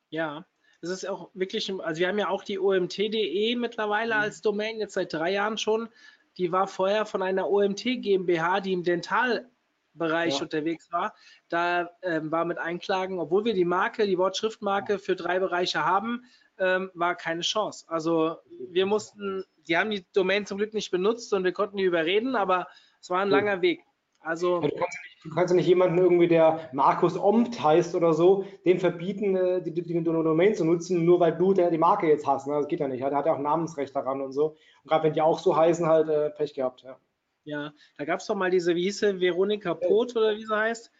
[0.10, 0.46] Ja,
[0.82, 4.22] es ist auch wirklich, also wir haben ja auch die OMT.de mittlerweile mhm.
[4.22, 5.90] als Domain, jetzt seit drei Jahren schon.
[6.38, 10.42] Die war vorher von einer OMT GmbH, die im Dentalbereich ja.
[10.42, 11.14] unterwegs war.
[11.50, 16.26] Da ähm, war mit Einklagen, obwohl wir die Marke, die Wortschriftmarke für drei Bereiche haben,
[16.62, 17.86] ähm, war keine Chance.
[17.90, 18.38] Also
[18.70, 22.36] wir mussten, die haben die Domain zum Glück nicht benutzt und wir konnten die überreden,
[22.36, 22.68] aber
[23.02, 23.82] es war ein langer Weg.
[24.24, 27.96] Also, du, kannst ja nicht, du kannst ja nicht jemanden irgendwie, der Markus Omt heißt
[27.96, 31.72] oder so, dem verbieten, äh, die, die, die Domain zu nutzen, nur weil du der
[31.72, 32.46] die Marke jetzt hast.
[32.46, 32.54] Ne?
[32.54, 33.02] Das geht ja nicht.
[33.02, 34.58] Er hat ja auch Namensrecht daran und so.
[34.84, 36.84] Und gerade wenn die auch so heißen, halt äh, Pech gehabt.
[36.84, 36.98] Ja,
[37.46, 40.56] ja da gab es doch mal diese, wie hieß sie, Veronika Poth oder wie sie
[40.56, 40.92] heißt.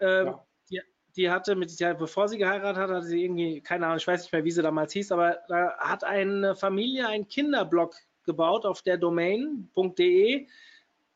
[0.00, 0.45] Ähm, ja.
[1.16, 4.22] Die, hatte mit, ja, bevor sie geheiratet hat, hatte sie irgendwie, keine Ahnung, ich weiß
[4.22, 8.82] nicht mehr, wie sie damals hieß, aber da hat eine Familie einen Kinderblog gebaut auf
[8.82, 10.46] der Domain.de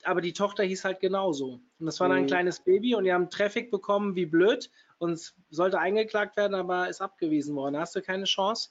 [0.05, 1.61] aber die Tochter hieß halt genauso.
[1.79, 2.29] Und das war dann ein mhm.
[2.29, 6.89] kleines Baby und die haben Traffic bekommen wie blöd und es sollte eingeklagt werden, aber
[6.89, 7.75] ist abgewiesen worden.
[7.75, 8.71] Da hast du keine Chance.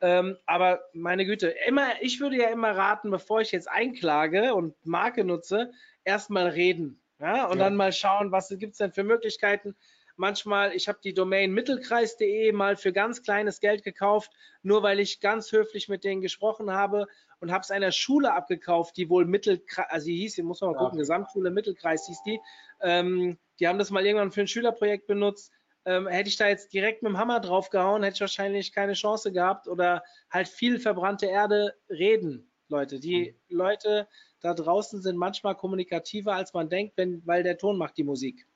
[0.00, 4.74] Ähm, aber meine Güte, immer, ich würde ja immer raten, bevor ich jetzt einklage und
[4.84, 5.72] Marke nutze,
[6.04, 7.00] erstmal reden.
[7.20, 7.64] Ja, und ja.
[7.64, 9.76] dann mal schauen, was gibt es denn für Möglichkeiten.
[10.18, 15.20] Manchmal, ich habe die Domain mittelkreis.de mal für ganz kleines Geld gekauft, nur weil ich
[15.20, 17.06] ganz höflich mit denen gesprochen habe
[17.38, 20.72] und habe es einer Schule abgekauft, die wohl Mittelkreis, also die hieß, die muss man
[20.72, 21.02] mal gucken, ja.
[21.02, 22.40] Gesamtschule Mittelkreis hieß die.
[22.80, 25.52] Ähm, die haben das mal irgendwann für ein Schülerprojekt benutzt.
[25.84, 28.94] Ähm, hätte ich da jetzt direkt mit dem Hammer drauf gehauen, hätte ich wahrscheinlich keine
[28.94, 32.98] Chance gehabt oder halt viel verbrannte Erde reden, Leute.
[32.98, 33.56] Die mhm.
[33.56, 34.08] Leute
[34.40, 38.46] da draußen sind manchmal kommunikativer, als man denkt, wenn, weil der Ton macht die Musik.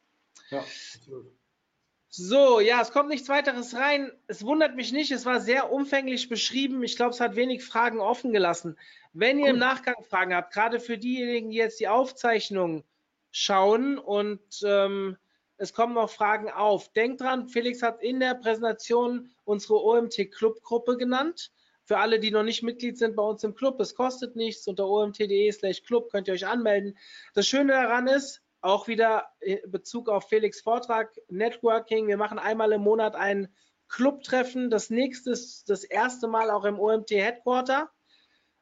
[0.51, 1.33] Ja, absolut.
[2.15, 4.13] So, ja, es kommt nichts weiteres rein.
[4.27, 6.83] Es wundert mich nicht, es war sehr umfänglich beschrieben.
[6.83, 8.77] Ich glaube, es hat wenig Fragen offen gelassen.
[9.15, 12.85] Wenn ihr im Nachgang Fragen habt, gerade für diejenigen, die jetzt die Aufzeichnung
[13.31, 15.17] schauen und ähm,
[15.57, 16.93] es kommen noch Fragen auf.
[16.93, 21.51] Denkt dran, Felix hat in der Präsentation unsere OMT Club Gruppe genannt.
[21.83, 24.69] Für alle, die noch nicht Mitglied sind bei uns im Club, es kostet nichts.
[24.69, 26.99] Unter omt.de slash club könnt ihr euch anmelden.
[27.33, 32.07] Das Schöne daran ist, auch wieder in Bezug auf Felix Vortrag, Networking.
[32.07, 33.53] Wir machen einmal im Monat ein
[33.89, 34.71] Clubtreffen.
[34.71, 37.91] Das nächste ist das erste Mal auch im OMT Headquarter.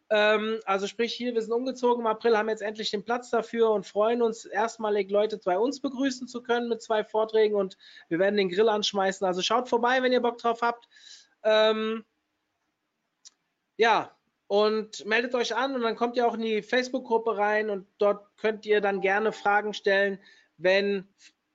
[0.08, 3.70] Ähm, also sprich hier, wir sind umgezogen im April, haben jetzt endlich den Platz dafür
[3.70, 7.78] und freuen uns erstmalig Leute bei uns begrüßen zu können mit zwei Vorträgen und
[8.08, 9.24] wir werden den Grill anschmeißen.
[9.24, 10.88] Also schaut vorbei, wenn ihr Bock drauf habt.
[11.44, 12.04] Ähm,
[13.76, 14.16] ja,
[14.50, 18.36] und meldet euch an und dann kommt ihr auch in die Facebook-Gruppe rein und dort
[18.36, 20.18] könnt ihr dann gerne Fragen stellen,
[20.56, 21.06] wenn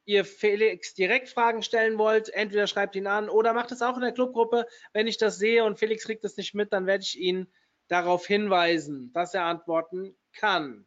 [0.05, 2.29] ihr Felix direkt Fragen stellen wollt.
[2.29, 4.65] Entweder schreibt ihn an oder macht es auch in der Clubgruppe.
[4.93, 7.47] Wenn ich das sehe und Felix kriegt das nicht mit, dann werde ich ihn
[7.89, 10.85] darauf hinweisen, dass er antworten kann.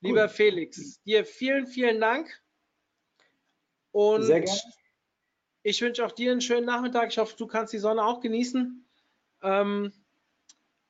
[0.00, 0.36] Lieber Gut.
[0.36, 2.42] Felix, dir vielen, vielen Dank.
[3.92, 4.60] Und Sehr gerne.
[5.62, 7.10] ich wünsche auch dir einen schönen Nachmittag.
[7.10, 8.88] Ich hoffe, du kannst die Sonne auch genießen.
[9.42, 9.92] Ähm,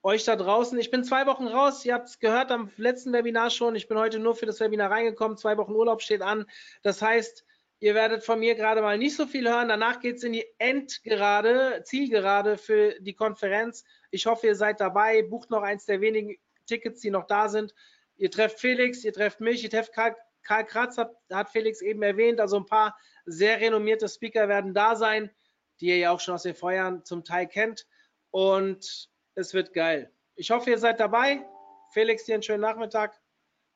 [0.05, 0.79] euch da draußen.
[0.79, 1.85] Ich bin zwei Wochen raus.
[1.85, 3.75] Ihr habt es gehört am letzten Webinar schon.
[3.75, 5.39] Ich bin heute nur für das Webinar reingekommen.
[5.39, 6.45] Zwei Wochen Urlaub steht an.
[6.83, 7.45] Das heißt,
[7.81, 9.71] ihr werdet von mir gerade mal nicht so viel hören.
[9.71, 13.85] Danach geht es in die Endgerade, Zielgerade für die Konferenz.
[14.11, 15.23] Ich hoffe, ihr seid dabei.
[15.23, 16.37] Bucht noch eins der wenigen
[16.67, 17.75] Tickets, die noch da sind.
[18.17, 22.03] Ihr trefft Felix, ihr trefft mich, ihr trefft Karl, Karl Kratz, hat, hat Felix eben
[22.03, 22.41] erwähnt.
[22.41, 22.95] Also ein paar
[23.25, 25.31] sehr renommierte Speaker werden da sein,
[25.81, 27.87] die ihr ja auch schon aus den Vorjahren zum Teil kennt.
[28.31, 30.11] Und es wird geil.
[30.37, 31.45] Ich hoffe, ihr seid dabei.
[31.93, 33.21] Felix, dir einen schönen Nachmittag.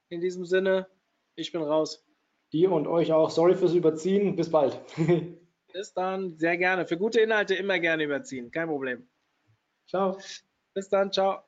[0.09, 0.89] In diesem Sinne,
[1.37, 2.05] ich bin raus.
[2.53, 3.31] Dir und euch auch.
[3.31, 4.35] Sorry fürs Überziehen.
[4.37, 4.81] Bis bald.
[5.73, 6.39] Bis dann.
[6.39, 6.87] Sehr gerne.
[6.87, 8.51] Für gute Inhalte immer gerne überziehen.
[8.51, 9.09] Kein Problem.
[9.87, 10.19] Ciao.
[10.75, 11.13] Bis dann.
[11.13, 11.48] Ciao.